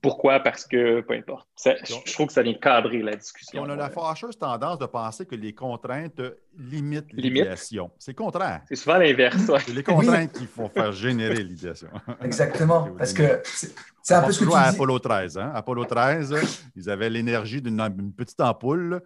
Pourquoi? 0.03 0.39
Parce 0.41 0.65
que 0.67 1.01
peu 1.01 1.13
importe. 1.15 1.47
Ça- 1.55 1.75
je 1.83 1.93
je 2.05 2.13
trouve 2.13 2.27
que 2.27 2.33
ça 2.33 2.43
vient 2.43 2.53
cadrer 2.53 3.01
la 3.01 3.15
discussion. 3.15 3.63
on 3.63 3.69
a 3.69 3.75
la 3.75 3.89
fâcheuse 3.89 4.37
tendance 4.37 4.77
de 4.77 4.85
penser 4.85 5.25
que 5.25 5.33
les 5.35 5.53
contraintes 5.55 6.21
limitent 6.57 7.11
l'idéation. 7.13 7.89
C'est 7.97 8.11
le 8.11 8.17
contraire. 8.17 8.61
C'est 8.67 8.75
souvent 8.75 8.97
l'inverse. 8.97 9.47
ouais. 9.47 9.59
C'est 9.65 9.73
les 9.73 9.81
contraintes 9.81 10.33
qui 10.33 10.45
font 10.45 10.67
faire 10.69 10.91
générer 10.91 11.41
l'idéation. 11.43 11.87
exactement. 12.21 12.89
Parce 12.97 13.13
que 13.13 13.41
c'est 14.03 14.13
un 14.13 14.21
peu 14.23 14.31
ce 14.31 14.39
que 14.39 14.43
tu 14.43 14.49
toujours 14.49 14.57
à 14.57 14.69
dis. 14.69 14.75
Apollo 14.75 14.99
13. 14.99 15.37
Hein? 15.37 15.51
Apollo 15.55 15.85
13, 15.85 16.35
ils 16.75 16.89
avaient 16.89 17.09
l'énergie 17.09 17.61
d'une 17.61 17.79
une 17.79 18.13
petite 18.13 18.41
ampoule. 18.41 19.01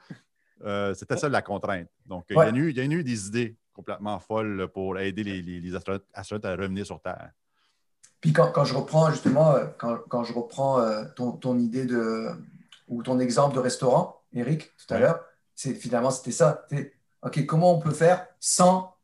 Euh, 0.65 0.93
C'était 0.95 1.17
ça 1.17 1.29
la 1.29 1.43
contrainte. 1.43 1.87
Donc, 2.05 2.25
il, 2.31 2.35
y 2.35 2.39
a 2.39 2.49
eu, 2.49 2.71
il 2.71 2.77
y 2.77 2.79
a 2.81 2.83
eu 2.83 3.03
des 3.03 3.27
idées 3.27 3.55
complètement 3.71 4.17
folles 4.19 4.67
pour 4.73 4.97
aider 4.97 5.23
les, 5.23 5.43
les- 5.43 5.59
les 5.61 5.75
astronautes, 5.75 6.05
astronautes 6.11 6.45
à 6.45 6.55
revenir 6.55 6.83
sur 6.83 6.99
Terre. 6.99 7.29
Puis 8.21 8.33
quand, 8.33 8.51
quand 8.51 8.65
je 8.65 8.73
reprends 8.75 9.11
justement, 9.11 9.51
euh, 9.51 9.65
quand, 9.77 9.97
quand 10.09 10.23
je 10.23 10.33
reprends 10.33 10.79
euh, 10.79 11.03
ton, 11.15 11.31
ton 11.33 11.57
idée 11.59 11.85
de 11.85 12.27
ou 12.87 13.03
ton 13.03 13.19
exemple 13.19 13.53
de 13.55 13.59
restaurant, 13.59 14.21
Eric, 14.33 14.71
tout 14.77 14.93
à 14.93 14.95
Ouais. 14.95 15.01
l'heure, 15.01 15.19
c'est 15.55 15.73
finalement 15.73 16.11
c'était 16.11 16.31
ça. 16.31 16.65
Ok, 17.23 17.45
comment 17.45 17.73
on 17.73 17.79
peut 17.79 17.91
faire 17.91 18.27
sans 18.39 18.95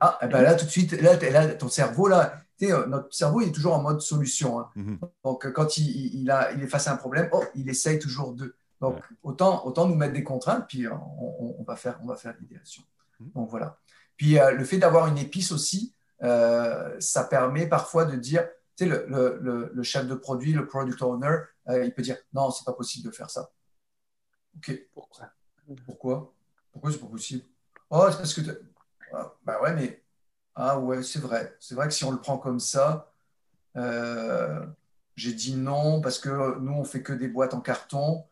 Ah, 0.00 0.18
eh 0.22 0.26
ben 0.28 0.42
là 0.42 0.54
tout 0.54 0.64
de 0.66 0.70
suite, 0.70 0.92
là, 0.92 1.16
là, 1.16 1.48
ton 1.54 1.68
cerveau 1.68 2.06
là, 2.08 2.34
euh, 2.62 2.86
notre 2.86 3.12
cerveau 3.14 3.40
il 3.40 3.48
est 3.48 3.52
toujours 3.52 3.74
en 3.74 3.82
mode 3.82 4.00
solution. 4.00 4.60
hein. 4.60 4.68
Mhm. 4.76 4.98
Donc 5.24 5.50
quand 5.52 5.76
il, 5.78 6.20
il- 6.20 6.30
a, 6.30 6.52
il 6.52 6.62
est 6.62 6.66
face 6.68 6.86
à 6.88 6.92
un 6.92 6.96
problème, 6.96 7.28
oh, 7.32 7.42
il 7.54 7.68
essaye 7.68 7.98
toujours 7.98 8.32
de. 8.34 8.54
Donc 8.80 8.94
Ouais. 8.96 9.00
autant, 9.24 9.66
autant 9.66 9.86
nous 9.88 9.96
mettre 9.96 10.12
des 10.12 10.22
contraintes, 10.22 10.66
puis 10.68 10.86
on, 10.86 10.94
on- 10.94 11.56
on 11.58 11.62
va 11.64 11.74
faire, 11.76 11.98
on 12.02 12.06
va 12.06 12.14
faire 12.16 12.34
l'idéation. 12.40 12.82
Mhm. 13.20 13.30
Donc 13.34 13.50
voilà. 13.50 13.78
Puis 14.16 14.38
euh, 14.38 14.52
le 14.52 14.64
fait 14.64 14.78
d'avoir 14.78 15.06
une 15.08 15.18
épice 15.18 15.50
aussi, 15.52 15.94
euh, 16.22 16.96
ça 17.00 17.24
permet 17.24 17.66
parfois 17.68 18.04
de 18.04 18.16
dire, 18.16 18.46
tu 18.76 18.84
sais, 18.84 18.90
le, 18.90 19.06
le- 19.08 19.38
le- 19.42 19.70
le 19.74 19.82
chef 19.82 20.06
de 20.06 20.14
produit, 20.14 20.52
le 20.52 20.66
product 20.66 21.02
owner, 21.02 21.38
euh, 21.68 21.84
il 21.84 21.94
peut 21.94 22.02
dire 22.02 22.16
non, 22.32 22.50
c'est 22.50 22.64
pas 22.64 22.72
possible 22.72 23.06
de 23.10 23.14
faire 23.14 23.30
ça. 23.30 23.50
Ok, 24.56 24.70
Pourquoi? 24.92 25.30
pourquoi? 25.86 26.32
Pourquoi 26.72 26.92
c'est 26.92 26.98
pas 26.98 27.06
possible? 27.06 27.44
Oh, 27.90 28.06
c'est 28.10 28.18
parce 28.18 28.34
que. 28.34 28.40
Ah, 29.12 29.34
bah 29.44 29.60
ouais, 29.62 29.74
mais. 29.74 30.02
Ah 30.54 30.78
ouais, 30.78 31.02
c'est 31.02 31.20
vrai. 31.20 31.56
C'est 31.60 31.74
vrai 31.74 31.88
que 31.88 31.94
si 31.94 32.04
on 32.04 32.10
le 32.12 32.20
prend 32.20 32.38
comme 32.38 32.60
ça, 32.60 33.12
euh, 33.76 34.66
j'ai 35.16 35.32
dit 35.34 35.56
non 35.56 36.00
parce 36.00 36.18
que 36.18 36.58
nous, 36.60 36.72
on 36.74 36.84
fait 36.84 37.02
que 37.02 37.12
des 37.14 37.28
boîtes 37.28 37.54
en 37.54 37.60
carton. 37.62 38.26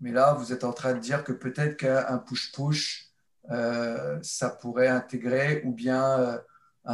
Mais 0.00 0.12
là, 0.12 0.34
vous 0.34 0.52
êtes 0.52 0.64
en 0.64 0.72
train 0.72 0.94
de 0.94 1.00
dire 1.00 1.24
que 1.24 1.32
peut-être 1.32 1.76
qu'un 1.78 2.18
push-push, 2.18 3.10
euh, 3.50 4.18
ça 4.22 4.50
pourrait 4.50 4.88
intégrer 4.88 5.62
ou 5.64 5.72
bien 5.72 6.40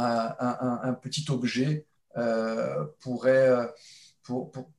un, 0.03 0.79
un- 0.83 0.93
petit 0.93 1.25
objet 1.29 1.85
euh, 2.17 2.85
pourrait. 2.99 3.49
euh, 3.49 3.67
pour, 4.23 4.51
pour- 4.51 4.69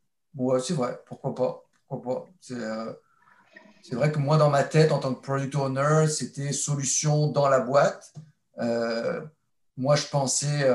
c'est 0.60 0.74
vrai, 0.74 1.00
pourquoi 1.06 1.34
pas 1.34 1.64
Pourquoi 1.88 2.14
pas 2.14 2.26
C'est 2.40 2.54
euh, 2.54 2.92
c'est 3.82 3.94
vrai 3.96 4.10
que 4.12 4.18
moi, 4.18 4.36
dans 4.36 4.50
ma 4.50 4.64
tête, 4.64 4.92
en 4.92 4.98
tant 4.98 5.14
que 5.14 5.20
product 5.22 5.54
owner, 5.54 6.08
c'était 6.08 6.52
solution 6.52 7.28
dans 7.28 7.48
la 7.48 7.60
boîte. 7.60 8.12
Moi, 9.76 9.96
je 9.96 10.06
pensais, 10.08 10.68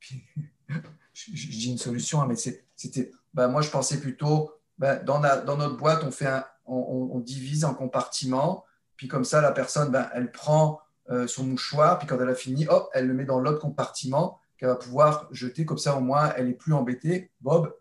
je, 1.12 1.30
dis 1.32 1.70
une 1.70 1.78
solution, 1.78 2.22
hein, 2.22 2.26
mais 2.28 2.36
c'était, 2.36 3.10
ben, 3.34 3.48
moi, 3.48 3.62
je 3.62 3.70
pensais 3.70 4.00
plutôt, 4.00 4.52
ben, 4.78 5.02
dans, 5.04 5.20
la- 5.20 5.38
dans 5.40 5.56
notre 5.56 5.76
boîte, 5.76 6.02
on, 6.04 6.10
fait 6.10 6.28
on, 6.66 6.76
on- 6.76 7.16
on 7.16 7.20
divise 7.20 7.64
en 7.64 7.74
compartiments, 7.74 8.64
puis 8.96 9.08
comme 9.08 9.24
ça, 9.24 9.40
la 9.40 9.52
personne, 9.52 9.90
ben, 9.90 10.08
elle 10.14 10.32
prend 10.32 10.80
euh, 11.10 11.26
son 11.26 11.44
mouchoir, 11.44 11.98
puis 11.98 12.06
quand 12.06 12.20
elle 12.20 12.28
a 12.28 12.34
fini, 12.34 12.66
hop, 12.68 12.90
elle 12.92 13.06
le 13.06 13.14
met 13.14 13.24
dans 13.24 13.40
l'autre 13.40 13.60
compartiment 13.60 14.38
qu'elle 14.56 14.68
va 14.68 14.76
pouvoir 14.76 15.28
jeter, 15.30 15.64
comme 15.64 15.78
ça, 15.78 15.96
au 15.96 16.00
moins, 16.00 16.32
elle 16.36 16.48
est 16.48 16.54
plus 16.54 16.72
embêtée. 16.74 17.30
Bob, 17.40 17.74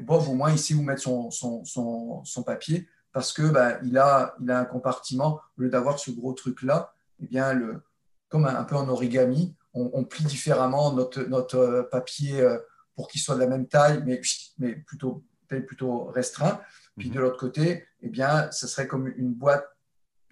Bob, 0.00 0.28
au 0.28 0.34
moins, 0.34 0.52
il 0.52 0.58
sait 0.58 0.74
où 0.74 0.82
mettre 0.82 1.02
son, 1.02 1.30
son, 1.30 1.64
son, 1.64 2.24
son 2.24 2.42
papier 2.42 2.88
parce 3.12 3.32
que 3.32 3.42
ben, 3.42 3.78
il, 3.84 3.98
a, 3.98 4.34
il 4.40 4.50
a 4.50 4.60
un 4.60 4.64
compartiment, 4.64 5.40
au 5.58 5.62
lieu 5.62 5.68
d'avoir 5.68 5.98
ce 5.98 6.10
gros 6.10 6.32
truc-là, 6.32 6.94
eh 7.20 7.26
bien, 7.26 7.52
le, 7.52 7.82
comme 8.28 8.46
un, 8.46 8.56
un 8.56 8.64
peu 8.64 8.76
en 8.76 8.88
origami, 8.88 9.54
on, 9.74 9.90
on 9.92 10.04
plie 10.04 10.24
différemment 10.24 10.92
notre, 10.92 11.22
notre 11.22 11.56
euh, 11.58 11.82
papier 11.82 12.40
euh, 12.40 12.58
pour 12.94 13.08
qu'il 13.08 13.20
soit 13.20 13.34
de 13.34 13.40
la 13.40 13.46
même 13.46 13.66
taille, 13.66 14.02
mais, 14.06 14.20
mais 14.58 14.76
plutôt, 14.76 15.24
plutôt 15.48 16.04
restreint. 16.04 16.60
Puis 16.96 17.08
Mhm. 17.08 17.14
de 17.14 17.20
l'autre 17.20 17.38
côté, 17.38 17.86
eh 18.02 18.08
bien, 18.08 18.50
ça 18.50 18.66
serait 18.66 18.86
comme 18.86 19.08
une 19.16 19.32
boîte 19.32 19.66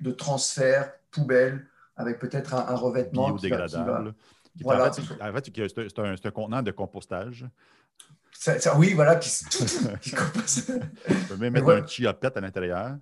de 0.00 0.10
transfert, 0.10 0.92
poubelle, 1.10 1.66
avec 2.00 2.18
peut-être 2.18 2.54
un, 2.54 2.66
un 2.68 2.76
revêtement 2.76 3.34
qui 3.36 3.48
va- 3.48 3.56
qui 3.56 3.74
va- 3.74 3.78
biodégradable. 3.78 4.14
Qui- 4.56 4.62
Voilà. 4.64 4.88
En 4.88 4.92
fait, 4.92 5.02
c'est- 5.02 5.22
un- 5.22 5.26
un, 5.26 5.30
contenant 6.32 6.62
de 6.62 6.70
compostage. 6.72 7.46
ça- 8.32 8.58
ça- 8.58 8.76
oui, 8.76 8.94
voilà, 8.94 9.16
qui, 9.16 9.30
qui 10.00 10.10
compose. 10.12 10.64
On 11.08 11.14
peut 11.28 11.36
même 11.36 11.52
mettre 11.52 11.66
Ouais. 11.66 11.82
un 11.82 11.86
chia 11.86 12.12
pet 12.12 12.36
à 12.36 12.40
l'intérieur. 12.40 12.96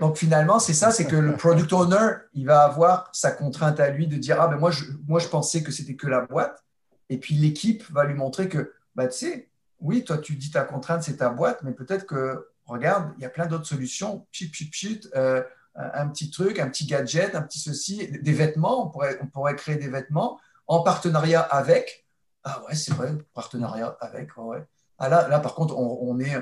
Donc 0.00 0.16
finalement, 0.16 0.60
c'est 0.60 0.74
ça, 0.74 0.92
c'est 0.92 1.06
que 1.06 1.16
le 1.16 1.36
product 1.36 1.72
owner, 1.72 2.08
il 2.32 2.46
va 2.46 2.62
avoir 2.64 3.10
sa 3.12 3.32
contrainte 3.32 3.80
à 3.80 3.90
lui 3.90 4.06
de 4.06 4.16
dire 4.16 4.40
ah 4.40 4.46
ben 4.46 4.56
moi 4.56 4.70
je, 4.70 4.84
moi 5.08 5.18
je 5.18 5.26
pensais 5.26 5.62
que 5.64 5.72
c'était 5.72 5.96
que 5.96 6.06
la 6.06 6.20
boîte, 6.24 6.62
et 7.08 7.18
puis 7.18 7.34
l'équipe 7.34 7.82
va 7.90 8.04
lui 8.04 8.14
montrer 8.14 8.48
que 8.48 8.72
bah 8.94 9.08
tu 9.08 9.18
sais, 9.18 9.50
oui 9.80 10.04
toi 10.04 10.18
tu 10.18 10.36
dis 10.36 10.52
ta 10.52 10.62
contrainte 10.62 11.02
c'est 11.02 11.16
ta 11.16 11.30
boîte, 11.30 11.64
mais 11.64 11.72
peut-être 11.72 12.06
que 12.06 12.46
regarde, 12.66 13.12
il 13.16 13.22
y 13.22 13.26
a 13.26 13.28
plein 13.30 13.46
d'autres 13.46 13.66
solutions. 13.66 14.24
Pchit, 14.30 14.48
pchit, 14.50 14.70
pchit, 14.70 15.00
euh, 15.16 15.42
un 15.74 16.08
petit 16.08 16.30
truc, 16.30 16.58
un 16.58 16.68
petit 16.68 16.86
gadget, 16.86 17.34
un 17.34 17.42
petit 17.42 17.58
ceci, 17.58 18.08
des 18.08 18.32
vêtements. 18.32 18.86
On 18.86 18.88
pourrait, 18.88 19.18
on 19.22 19.26
pourrait 19.26 19.56
créer 19.56 19.76
des 19.76 19.88
vêtements 19.88 20.38
en 20.66 20.82
partenariat 20.82 21.40
avec. 21.40 22.06
Ah 22.44 22.62
ouais, 22.66 22.74
c'est 22.74 22.94
vrai, 22.94 23.12
partenariat 23.34 23.96
avec. 24.00 24.36
Ouais. 24.36 24.64
Ah 24.98 25.08
là, 25.08 25.28
là, 25.28 25.38
par 25.40 25.54
contre, 25.54 25.76
on, 25.76 25.98
on 26.02 26.18
est, 26.20 26.36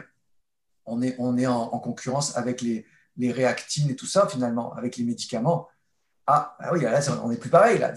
on 0.85 1.03
est, 1.03 1.17
on 1.19 1.37
est 1.37 1.47
en, 1.47 1.63
en 1.75 1.79
concurrence 1.79 2.37
avec 2.37 2.61
les, 2.61 2.87
les 3.17 3.33
réactines 3.33 3.91
et 3.91 3.97
tout 3.97 4.07
ça, 4.07 4.27
finalement, 4.27 4.73
avec 4.75 4.97
les 4.97 5.05
médicaments. 5.05 5.69
Ah, 6.27 6.57
ah 6.59 6.73
oui, 6.73 6.81
là, 6.81 7.01
on 7.23 7.29
n'est 7.29 7.37
plus 7.37 7.51
pareil. 7.51 7.79
Là. 7.79 7.93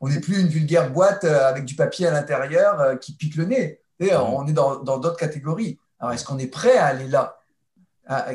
On 0.00 0.08
n'est 0.08 0.20
plus 0.20 0.40
une 0.40 0.48
vulgaire 0.48 0.90
boîte 0.90 1.24
euh, 1.24 1.48
avec 1.48 1.64
du 1.64 1.74
papier 1.74 2.06
à 2.06 2.12
l'intérieur 2.12 2.80
euh, 2.80 2.96
qui 2.96 3.14
pique 3.14 3.36
le 3.36 3.44
nez. 3.44 3.80
On 4.00 4.46
est 4.46 4.52
dans 4.52 4.82
d'autres 4.82 5.16
catégories. 5.16 5.78
Alors, 5.98 6.12
est-ce 6.12 6.24
qu'on 6.24 6.38
est 6.38 6.48
prêt 6.48 6.76
à 6.76 6.86
aller 6.86 7.08
là? 7.08 7.36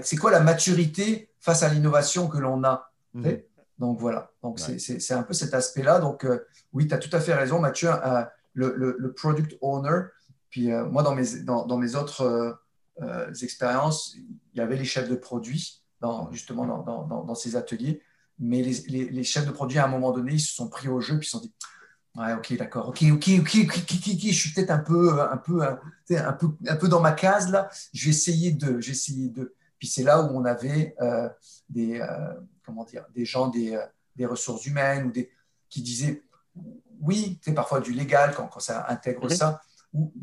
C'est 0.03 0.17
quoi 0.17 0.31
la 0.31 0.39
maturité 0.39 1.31
face 1.39 1.63
à 1.63 1.69
l'innovation 1.69 2.27
que 2.27 2.37
l'on 2.37 2.63
a 2.63 2.91
Mhm. 3.13 3.23
Sais 3.23 3.47
Donc, 3.79 3.97
voilà. 3.99 4.31
Donc, 4.43 4.59
Ouais. 4.67 4.77
c'est- 4.77 5.13
un 5.13 5.23
peu 5.23 5.33
cet 5.33 5.53
aspect-là. 5.53 5.99
Donc, 5.99 6.25
euh, 6.25 6.45
oui, 6.73 6.87
tu 6.87 6.93
as 6.93 6.97
tout 6.97 7.09
à 7.15 7.19
fait 7.19 7.33
raison, 7.33 7.59
Mathieu. 7.59 7.89
Euh, 7.89 8.23
le, 8.53 8.73
le- 8.75 8.95
le 8.99 9.13
product 9.13 9.55
owner, 9.61 10.01
puis 10.49 10.71
euh, 10.71 10.85
moi, 10.85 11.01
dans 11.01 11.15
mes, 11.15 11.41
dans, 11.43 11.65
dans 11.65 11.77
mes 11.77 11.95
autres 11.95 12.21
euh, 12.21 12.51
euh, 13.01 13.33
expériences, 13.41 14.15
il 14.15 14.57
y 14.57 14.61
avait 14.61 14.75
les 14.75 14.83
chefs 14.85 15.07
de 15.09 15.15
produits, 15.15 15.81
dans, 16.01 16.29
justement, 16.31 16.65
dans, 16.65 16.83
dans- 16.83 17.35
ces 17.35 17.55
ateliers. 17.55 18.01
Mais 18.37 18.61
les, 18.61 18.73
les- 18.89 19.09
les 19.09 19.23
chefs 19.23 19.45
de 19.45 19.51
produits, 19.51 19.79
à 19.79 19.85
un 19.85 19.87
moment 19.89 20.11
donné, 20.11 20.33
ils 20.33 20.39
se 20.39 20.53
sont 20.53 20.67
pris 20.67 20.87
au 20.87 20.99
jeu, 20.99 21.17
puis 21.17 21.27
ils 21.27 21.31
se 21.31 21.37
sont 21.37 21.43
dit 21.43 21.53
Ouais, 22.15 22.33
ok, 22.33 22.57
d'accord, 22.57 22.89
ok, 22.89 23.03
ok, 23.13 23.29
ok, 23.39 23.57
ok, 23.63 23.65
ok, 23.65 23.83
ok, 23.93 24.07
ok, 24.13 24.19
je 24.23 24.31
suis 24.33 24.51
peut-être 24.53 24.71
un 24.71 24.79
peu, 24.79 25.21
un, 25.21 25.37
peu, 25.37 25.61
un, 25.63 26.33
peu, 26.33 26.47
un 26.67 26.75
peu 26.75 26.87
dans 26.89 26.99
ma 27.01 27.11
case 27.13 27.49
là, 27.49 27.69
je 27.93 28.05
vais 28.05 28.11
essayer 28.11 28.51
de, 28.51 28.79
j'ai 28.81 28.91
essayé 28.91 29.29
de. 29.29 29.55
Puis 29.79 29.87
c'est 29.87 30.03
là 30.03 30.21
où 30.21 30.37
on 30.37 30.45
avait 30.45 30.95
euh, 31.01 31.29
des, 31.69 31.99
euh, 32.01 32.33
comment 32.65 32.83
dire, 32.83 33.05
des 33.15 33.25
gens 33.25 33.47
des, 33.47 33.75
euh, 33.75 33.85
des 34.15 34.25
ressources 34.25 34.65
humaines 34.65 35.07
ou 35.07 35.11
des, 35.11 35.31
qui 35.69 35.81
disaient 35.81 36.21
oui, 37.01 37.39
c'est 37.41 37.53
parfois 37.53 37.79
du 37.79 37.93
légal 37.93 38.33
quand, 38.35 38.47
quand 38.47 38.59
ça 38.59 38.85
intègre 38.89 39.23
Mhm. 39.25 39.29
ça. 39.29 39.61
Ou- 39.93 40.13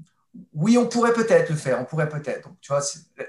oui, 0.52 0.76
on 0.76 0.86
pourrait 0.86 1.14
peut-être 1.14 1.48
le 1.48 1.56
faire, 1.56 1.80
on 1.80 1.86
pourrait 1.86 2.10
peut-être. 2.10 2.46
Donc, 2.48 2.60
tu 2.60 2.70
vois, 2.70 2.82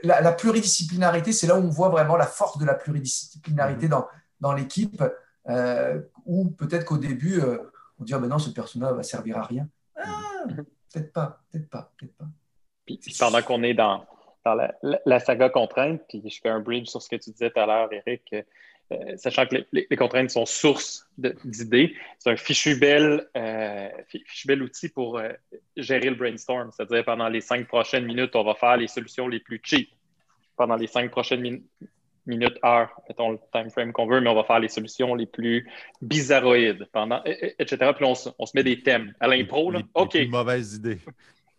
la, 0.04 0.20
la 0.20 0.34
pluridisciplinarité, 0.34 1.32
c'est 1.32 1.48
là 1.48 1.56
où 1.58 1.63
on 1.63 1.70
voit 1.70 1.88
vraiment 1.88 2.18
la 2.18 2.28
force 2.28 2.58
de 2.58 2.66
la 2.66 2.74
pluridisciplinarité 2.74 3.88
dans, 3.88 4.06
dans 4.42 4.52
l'équipe, 4.52 5.02
euh, 5.48 6.02
où 6.26 6.50
peut-être 6.50 6.84
qu'au 6.84 6.98
début, 6.98 7.40
euh, 7.40 7.60
on 7.98 8.04
dit, 8.04 8.13
ah 8.13 8.20
ben 8.20 8.28
non, 8.28 8.40
ce 8.40 8.50
personnage 8.50 8.94
va 8.94 9.04
servir 9.04 9.38
à 9.38 9.44
rien. 9.44 9.70
Ah, 9.96 10.44
peut-être 10.92 11.13
pas, 11.13 11.42
peut-être 11.50 11.70
pas, 11.70 11.94
peut-être 11.98 12.16
pas. 12.18 12.26
Puis 12.86 13.00
pendant 13.18 13.42
qu'on 13.42 13.63
est 13.63 13.74
dans, 13.74 14.06
dans 14.48 14.56
la, 14.56 14.74
la- 14.82 15.02
la 15.06 15.20
saga 15.20 15.50
contrainte, 15.50 16.02
puis 16.08 16.22
je 16.28 16.40
fais 16.42 16.50
un 16.50 16.60
bridge 16.62 16.88
sur 16.88 17.02
ce 17.02 17.10
que 17.10 17.16
tu 17.18 17.32
disais 17.32 17.50
tout 17.50 17.60
à 17.60 17.66
l'heure, 17.66 17.90
Eric, 17.92 18.24
euh, 18.34 19.18
sachant 19.18 19.46
que 19.46 19.56
les, 19.56 19.66
les- 19.74 19.88
les 19.90 19.98
contraintes 19.98 20.30
sont 20.30 20.46
source 20.46 21.06
d'idées, 21.44 21.94
c'est 22.20 22.30
un 22.32 22.38
fichu 22.38 22.76
bel, 22.80 23.28
euh, 23.36 23.90
fi- 24.08 24.24
fichu 24.26 24.48
bel 24.48 24.62
outil 24.64 24.88
pour 24.90 25.18
euh, 25.18 25.30
gérer 25.76 26.10
le 26.10 26.16
brainstorm. 26.16 26.72
C'est-à-dire, 26.72 27.04
pendant 27.04 27.28
les 27.28 27.42
cinq 27.42 27.68
prochaines 27.68 28.06
minutes, 28.06 28.36
on 28.36 28.44
va 28.44 28.56
faire 28.56 28.78
les 28.78 28.88
solutions 28.88 29.28
les 29.28 29.40
plus 29.42 29.60
cheap. 29.64 29.90
Pendant 30.56 30.76
les 30.78 30.88
cinq 30.88 31.12
prochaines 31.12 31.42
min- 31.42 31.60
minutes, 32.26 32.58
heures, 32.64 32.92
mettons 33.10 33.32
le 33.32 33.40
time 33.54 33.70
frame 33.70 33.92
qu'on 33.92 34.08
veut, 34.08 34.22
mais 34.22 34.30
on 34.30 34.36
va 34.36 34.44
faire 34.46 34.60
les 34.60 34.70
solutions 34.70 35.14
les 35.16 35.26
plus 35.26 35.70
bizarroïdes, 36.02 36.88
pendant, 36.94 37.22
etc. 37.26 37.92
Puis 37.96 38.06
on, 38.06 38.16
se- 38.16 38.30
on 38.40 38.46
se 38.46 38.54
met 38.56 38.64
des 38.64 38.82
thèmes. 38.84 39.14
À 39.20 39.28
l'impro, 39.28 39.72
OK, 39.94 40.12
plus 40.12 40.28
mauvaises 40.30 40.76
idées. 40.76 41.00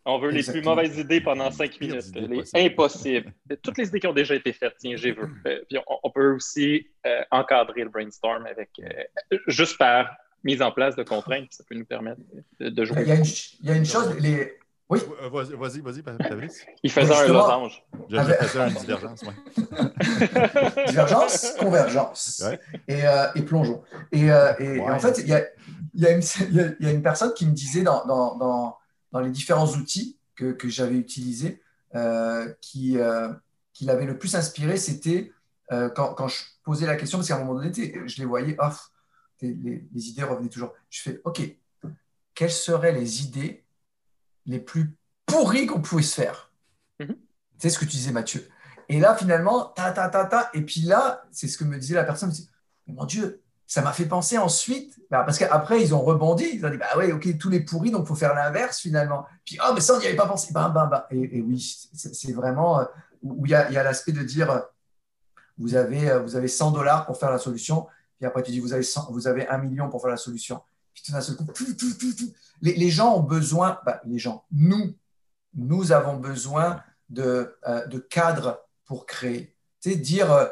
On 0.09 0.19
veut 0.19 0.31
les 0.31 0.43
plus 0.43 0.63
mauvaises 0.63 0.97
idées 0.99 1.21
pendant 1.21 1.51
cinq 1.51 1.81
minutes. 1.81 2.07
Les 2.17 2.67
impossibles. 2.67 3.33
Toutes 3.63 3.79
les 3.79 3.89
idées 3.89 4.01
qui 4.01 4.07
ont 4.07 4.13
déjà 4.13 4.35
été 4.35 4.53
faites, 4.53 4.75
tiens, 4.79 4.97
j'ai 4.97 5.13
vu. 5.13 5.23
Euh, 5.47 5.61
Puis 5.69 5.79
on, 5.87 5.97
on 6.03 6.11
peut 6.11 6.33
aussi 6.35 6.89
euh, 7.07 7.23
encadrer 7.31 7.85
le 7.85 7.91
brainstorm 7.91 8.47
avec 8.47 8.71
euh, 8.81 9.37
juste 9.47 9.79
par 9.79 10.11
mise 10.45 10.63
en 10.63 10.73
place 10.73 10.97
de 10.97 11.03
contraintes. 11.03 11.49
Ça 11.53 11.63
peut 11.69 11.75
nous 11.77 11.85
permettre 11.85 12.21
de, 12.61 12.69
de 12.71 12.83
Il 12.83 12.87
jouer. 12.87 13.05
y 13.05 13.11
a 13.13 13.15
une, 13.15 13.25
il 13.25 13.69
y 13.69 13.71
a 13.71 13.77
une 13.77 13.85
chose, 13.87 14.17
les, 14.19 14.55
Oui? 14.89 15.01
Vas-y, 15.31 15.53
vas-y, 15.55 15.81
vas-y, 15.81 16.03
Fabrice. 16.03 16.65
Il 16.83 16.91
faisait 16.91 17.15
un 17.15 17.27
losange. 17.29 17.85
Je 18.11 18.17
je 18.17 18.23
faisais 18.23 18.69
une 18.69 18.75
divergence, 18.75 19.25
divergence, 20.89 21.55
convergence 21.59 22.43
Ouais. 22.47 22.59
et, 22.89 23.05
euh, 23.07 23.27
et 23.35 23.43
plongeon. 23.43 23.83
Et, 24.13 24.31
euh, 24.31 24.53
et- 24.59 24.65
et 24.65 24.79
Ouais. 24.81 24.91
en 24.91 24.99
fait, 24.99 25.19
il 25.19 25.29
y 25.29 25.35
a, 25.35 25.45
il 25.95 26.03
y, 26.03 26.07
a 26.07 26.11
une- 26.13 26.23
il 26.51 26.55
y 26.55 26.61
a- 26.61 26.71
il 26.81 26.87
y 26.87 26.89
a 26.89 26.93
une 26.93 27.03
personne 27.03 27.33
qui 27.35 27.47
me 27.47 27.53
disait 27.53 27.83
dans, 27.83 28.05
dans, 28.07 28.37
dans, 28.37 28.77
dans 29.13 29.21
les 29.21 29.31
différents 29.31 29.69
outils 29.75 30.19
que, 30.35 30.53
que 30.53 30.69
j'avais 30.69 30.97
utilisés, 30.97 31.63
euh, 31.95 32.53
qui, 32.61 32.99
euh, 32.99 33.33
qui 33.73 33.85
l'avait 33.85 34.07
le 34.07 34.19
plus 34.19 34.37
inspiré, 34.37 34.77
c'était 34.77 35.33
euh, 35.73 35.89
quand, 35.91 36.15
quand 36.15 36.29
je 36.29 36.43
posais 36.63 36.87
la 36.87 36.97
question, 36.97 37.19
parce 37.19 37.29
qu'à 37.29 37.37
un 37.37 37.45
moment 37.45 37.55
donné, 37.55 37.73
je 38.07 38.19
les 38.19 38.25
voyais, 38.25 38.57
oh, 38.61 38.69
les, 39.41 39.87
les 39.93 40.09
idées 40.09 40.23
revenaient 40.23 40.49
toujours. 40.49 40.75
Je 40.91 41.03
fais, 41.03 41.21
OK, 41.25 41.41
quelles 42.35 42.53
seraient 42.53 42.93
les 42.93 43.23
idées 43.25 43.65
les 44.47 44.61
plus 44.61 44.97
pourries 45.27 45.67
qu'on 45.67 45.81
pouvait 45.81 46.03
se 46.03 46.15
faire? 46.15 46.53
Mhm. 47.01 47.17
C'est 47.59 47.71
ce 47.71 47.79
que 47.79 47.85
tu 47.85 47.93
disais, 47.93 48.13
Mathieu. 48.13 48.49
Et 48.89 49.01
là, 49.01 49.15
finalement, 49.17 49.67
ta, 49.67 49.93
ta, 49.93 50.09
ta, 50.09 50.25
ta. 50.25 50.51
Et 50.55 50.63
puis 50.63 50.81
là, 50.83 51.27
c'est 51.31 51.49
ce 51.49 51.59
que 51.59 51.65
me 51.65 51.79
disait 51.79 51.95
la 51.95 52.05
personne. 52.05 52.31
me 52.31 52.35
dit, 52.35 52.49
mon 52.87 53.05
Dieu, 53.05 53.43
ça 53.69 53.83
m'a 53.83 53.93
fait 53.93 54.07
penser 54.07 54.39
ensuite, 54.39 54.99
bah, 55.11 55.25
parce 55.25 55.39
qu'après, 55.39 55.83
ils 55.83 55.95
ont 55.95 56.01
rebondi. 56.01 56.49
Ils 56.55 56.65
ont 56.65 56.71
dit, 56.71 56.79
bah 56.79 56.97
ouais, 56.97 57.13
ok, 57.13 57.37
tous 57.37 57.51
les 57.51 57.61
pourris, 57.61 57.91
donc 57.91 58.05
il 58.05 58.09
faut 58.09 58.15
faire 58.15 58.35
l'inverse 58.35 58.81
finalement. 58.81 59.27
Puis, 59.45 59.59
oh, 59.63 59.73
mais 59.75 59.83
ça, 59.83 59.95
on 59.95 59.99
n'y 59.99 60.07
avait 60.07 60.17
pas 60.17 60.27
pensé. 60.27 60.55
Bam, 60.55 60.73
bam, 60.73 60.89
bam. 60.89 61.03
Et, 61.11 61.43
oui, 61.43 61.61
c'est 61.93 62.33
vraiment 62.33 62.81
euh, 62.81 62.85
où 63.23 63.45
il 63.45 63.51
y 63.51 63.55
a, 63.55 63.83
l'aspect 63.83 64.13
de 64.13 64.23
dire, 64.23 64.51
euh, 64.51 64.61
vous 65.59 65.75
avez, 65.75 66.11
euh, 66.11 66.21
vous 66.21 66.35
avez 66.35 66.49
100 66.49 66.71
dollars 66.71 67.05
pour 67.05 67.19
faire 67.19 67.31
la 67.31 67.39
solution. 67.39 67.87
Puis 68.17 68.25
après, 68.25 68.43
tu 68.43 68.53
dis, 68.53 68.61
vous 68.61 68.73
avez, 68.73 68.83
100 68.83 69.13
vous 69.13 69.29
avez 69.29 69.47
1 69.47 69.59
million 69.59 69.91
pour 69.91 70.01
faire 70.01 70.11
la 70.11 70.17
solution. 70.17 70.63
Puis 70.95 71.03
tout 71.05 71.13
d'un 71.13 71.21
seul 71.21 71.37
coup, 71.37 71.45
tout, 71.45 71.75
tout, 71.75 71.95
tout. 71.95 72.33
Les, 72.63 72.89
gens 72.89 73.17
ont 73.17 73.23
besoin, 73.23 73.79
bah, 73.85 74.01
les 74.07 74.19
gens, 74.19 74.47
nous, 74.51 74.95
nous 75.55 75.93
avons 75.93 76.17
besoin 76.17 76.83
de, 77.11 77.55
de 77.87 77.99
cadres 77.99 78.63
pour 78.87 79.05
créer. 79.05 79.55
Tu 79.83 79.91
sais, 79.91 79.97
dire, 79.97 80.51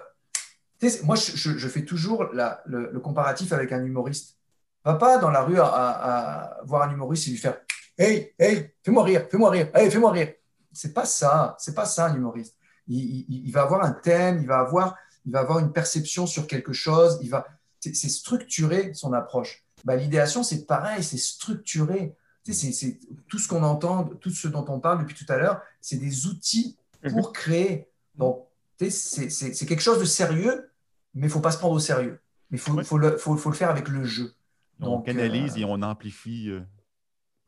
moi, 1.04 1.16
je, 1.16 1.36
je- 1.36 1.56
je 1.58 1.68
fais 1.68 1.84
toujours 1.84 2.24
la- 2.32 2.62
le, 2.66 2.90
le 2.92 3.00
comparatif 3.00 3.52
avec 3.52 3.72
un 3.72 3.84
humoriste. 3.84 4.36
Va 4.84 4.94
pas 4.94 5.18
dans 5.18 5.30
la 5.30 5.42
rue 5.42 5.58
à, 5.58 5.66
à- 5.66 6.58
à 6.60 6.64
voir 6.64 6.82
un 6.88 6.92
humoriste 6.92 7.28
et 7.28 7.30
lui 7.30 7.38
faire 7.38 7.58
Hey, 7.98 8.34
hey, 8.38 8.70
fais-moi 8.84 9.04
rire, 9.04 9.26
fais-moi 9.30 9.50
rire, 9.50 9.70
hey, 9.74 9.90
fais-moi 9.90 10.10
rire. 10.12 10.32
C'est 10.72 10.92
pas 10.92 11.06
ça, 11.06 11.56
c'est 11.58 11.74
pas 11.74 11.86
ça 11.86 12.06
un 12.06 12.14
humoriste. 12.14 12.54
Il, 12.86 12.98
il- 13.28 13.46
il 13.46 13.52
va 13.52 13.62
avoir 13.62 13.82
un 13.84 13.92
thème, 13.92 14.38
il 14.42 14.46
va 14.46 14.58
avoir, 14.58 14.96
il 15.24 15.32
va 15.32 15.40
avoir 15.40 15.58
une 15.60 15.72
perception 15.72 16.26
sur 16.26 16.46
quelque 16.46 16.72
chose, 16.74 17.18
il 17.22 17.30
va, 17.30 17.46
c'est 17.80 17.94
structurer 18.10 18.92
son 18.94 19.12
approche. 19.14 19.64
Bah, 19.84 19.96
L'idéation, 19.96 20.42
c'est 20.42 20.66
pareil, 20.66 21.02
c'est 21.02 21.16
structuré. 21.16 22.14
C'est- 22.44 23.00
tout 23.28 23.38
ce 23.38 23.48
qu'on 23.48 23.62
entend, 23.64 24.04
tout 24.20 24.30
ce 24.30 24.46
dont 24.46 24.64
on 24.68 24.78
parle 24.78 25.00
depuis 25.00 25.16
tout 25.16 25.32
à 25.32 25.36
l'heure, 25.38 25.60
c'est 25.80 25.96
des 25.96 26.26
outils 26.26 26.76
pour 27.10 27.32
créer. 27.32 27.88
Donc, 28.14 28.45
c'est- 28.78 29.66
quelque 29.66 29.82
chose 29.82 29.98
de 30.00 30.04
sérieux, 30.04 30.70
mais 31.14 31.22
il 31.22 31.24
ne 31.24 31.30
faut 31.30 31.40
pas 31.40 31.50
se 31.50 31.58
prendre 31.58 31.74
au 31.74 31.78
sérieux. 31.80 32.20
Mais 32.50 32.58
il 32.58 32.60
faut, 32.60 32.72
Ouais. 32.74 32.84
faut, 32.84 32.98
le, 32.98 33.16
faut, 33.16 33.36
faut 33.36 33.50
le 33.50 33.56
faire 33.56 33.70
avec 33.70 33.88
le 33.88 34.04
jeu. 34.04 34.34
On 34.80 34.86
Donc, 34.96 35.06
canalise 35.06 35.54
euh, 35.56 35.60
et 35.60 35.64
on 35.64 35.80
amplifie 35.82 36.50
euh, 36.50 36.60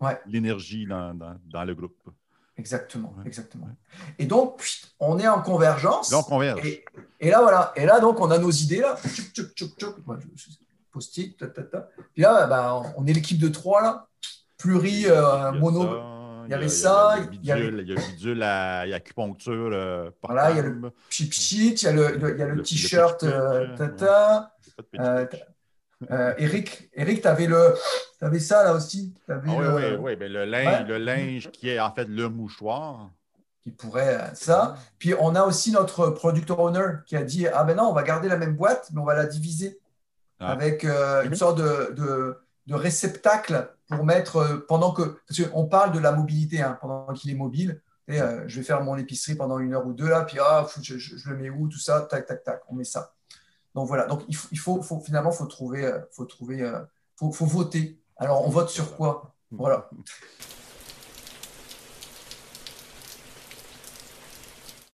Ouais. 0.00 0.18
l'énergie 0.26 0.86
dans, 0.86 1.12
dans- 1.14 1.36
dans 1.46 1.64
le 1.64 1.74
groupe. 1.74 2.08
Exactement, 2.56 3.14
Ouais. 3.18 3.26
exactement. 3.26 3.68
Et 4.18 4.26
donc, 4.26 4.60
on 4.98 5.18
est 5.18 5.28
en 5.28 5.40
convergence. 5.42 6.12
On 6.12 6.22
converge. 6.24 6.66
Et, 6.66 6.84
et 7.20 7.30
là, 7.30 7.40
voilà. 7.42 7.72
Et 7.76 7.84
là, 7.86 8.00
donc, 8.00 8.18
on 8.20 8.30
a 8.32 8.38
nos 8.38 8.50
idées, 8.50 8.80
là. 8.80 8.96
Post-it. 10.90 11.36
Puis 12.14 12.22
là, 12.22 12.46
bah, 12.46 12.82
on 12.96 13.06
est 13.06 13.12
l'équipe 13.12 13.38
de 13.38 13.48
trois, 13.48 13.82
là. 13.82 14.08
Pluri, 14.56 15.04
euh, 15.06 15.52
mono. 15.52 15.82
ça, 15.82 16.17
il 16.48 16.52
y 16.52 16.54
avait 16.54 16.68
ça, 16.68 17.16
Il 17.32 17.44
y 17.44 17.52
a 17.52 17.56
le 17.56 17.70
bidule, 17.70 17.80
il 17.82 17.88
y 17.88 17.92
a 17.92 17.94
le 18.00 18.06
bidule 18.12 18.42
à, 18.42 18.80
acupuncture 18.80 19.70
euh, 19.72 20.11
Voilà, 20.22 20.50
il 20.50 20.56
y 20.56 20.61
a 20.61 20.62
le, 20.62 20.72
le- 20.72 20.90
il 22.34 22.38
y 22.38 22.42
a 22.42 22.46
le, 22.46 22.62
t-shirt, 22.62 23.22
euh, 23.24 23.76
tata. 23.76 24.54
Euh. 24.98 25.26
Euh, 26.11 26.32
Eric, 26.38 26.88
Eric 26.94 27.22
tu 27.22 27.28
avais, 27.28 28.38
ça, 28.38 28.62
là 28.64 28.72
aussi? 28.72 29.12
Ah 29.28 29.34
oui, 29.44 29.50
le- 29.58 29.74
oui, 29.74 29.96
oui. 30.00 30.16
Ben, 30.16 30.32
le, 30.32 30.44
linge, 30.44 30.66
Ouais. 30.82 30.84
le 30.88 30.98
linge 30.98 31.50
qui 31.50 31.68
est 31.70 31.80
en 31.80 31.92
fait 31.92 32.08
le 32.08 32.28
mouchoir. 32.28 33.11
qui 33.64 33.72
pourrait 33.72 34.30
ça. 34.34 34.76
Puis 34.98 35.12
on 35.18 35.34
a 35.34 35.42
aussi 35.42 35.72
notre 35.72 36.11
product 36.11 36.50
owner 36.52 36.88
qui 37.04 37.16
a 37.16 37.22
dit 37.22 37.46
ah 37.48 37.64
ben 37.64 37.76
non, 37.76 37.88
on 37.90 37.92
va 37.92 38.02
garder 38.04 38.28
la 38.28 38.37
même 38.38 38.54
boîte, 38.56 38.88
mais 38.94 39.00
on 39.00 39.04
va 39.04 39.14
la 39.16 39.26
diviser 39.26 39.78
Ah. 40.40 40.52
avec 40.52 40.84
euh, 40.84 41.22
une 41.24 41.30
Mhm. 41.30 41.34
sorte 41.34 41.58
de, 41.58 41.92
de, 41.94 42.37
de 42.68 42.74
réceptacle 42.74 43.74
pour 43.88 44.04
mettre 44.04 44.37
euh, 44.37 44.66
pendant 44.68 44.92
que 44.92 45.18
parce 45.26 45.42
qu'on 45.42 45.66
parle 45.66 45.92
de 45.92 45.98
la 45.98 46.12
mobilité 46.12 46.61
hein, 46.61 46.78
pendant 46.81 47.12
qu'il 47.14 47.31
est 47.31 47.35
mobile. 47.35 47.81
Et, 48.09 48.20
euh, 48.20 48.44
je 48.46 48.61
vais 48.61 48.62
faire 48.62 48.83
mon 48.83 48.96
épicerie 48.96 49.35
pendant 49.35 49.59
une 49.59 49.74
heure 49.74 49.87
ou 49.87 49.92
deux 49.92 50.09
là, 50.09 50.22
puis 50.22 50.38
ah, 50.40 50.66
je, 50.83 50.94
le 51.28 51.37
mets 51.37 51.50
où 51.50 51.68
tout 51.68 51.78
ça, 51.78 52.02
tac 52.02 52.26
tac 52.26 52.44
tac, 52.44 52.62
on 52.68 52.74
met 52.74 52.85
ça. 52.85 53.14
Donc 53.74 53.88
voilà, 53.88 54.07
donc 54.07 54.22
il 54.28 54.35
faut, 54.59 54.81
il 54.81 55.04
finalement 55.04 55.31
faut 55.33 55.46
trouver, 55.46 55.85
euh, 55.85 55.98
faut 56.12 56.24
trouver, 56.24 56.70
faut 57.16 57.46
voter. 57.46 57.98
Alors 58.16 58.46
on 58.46 58.50
vote 58.50 58.68
sur 58.68 58.96
quoi? 58.96 59.35
Voilà. 59.50 59.88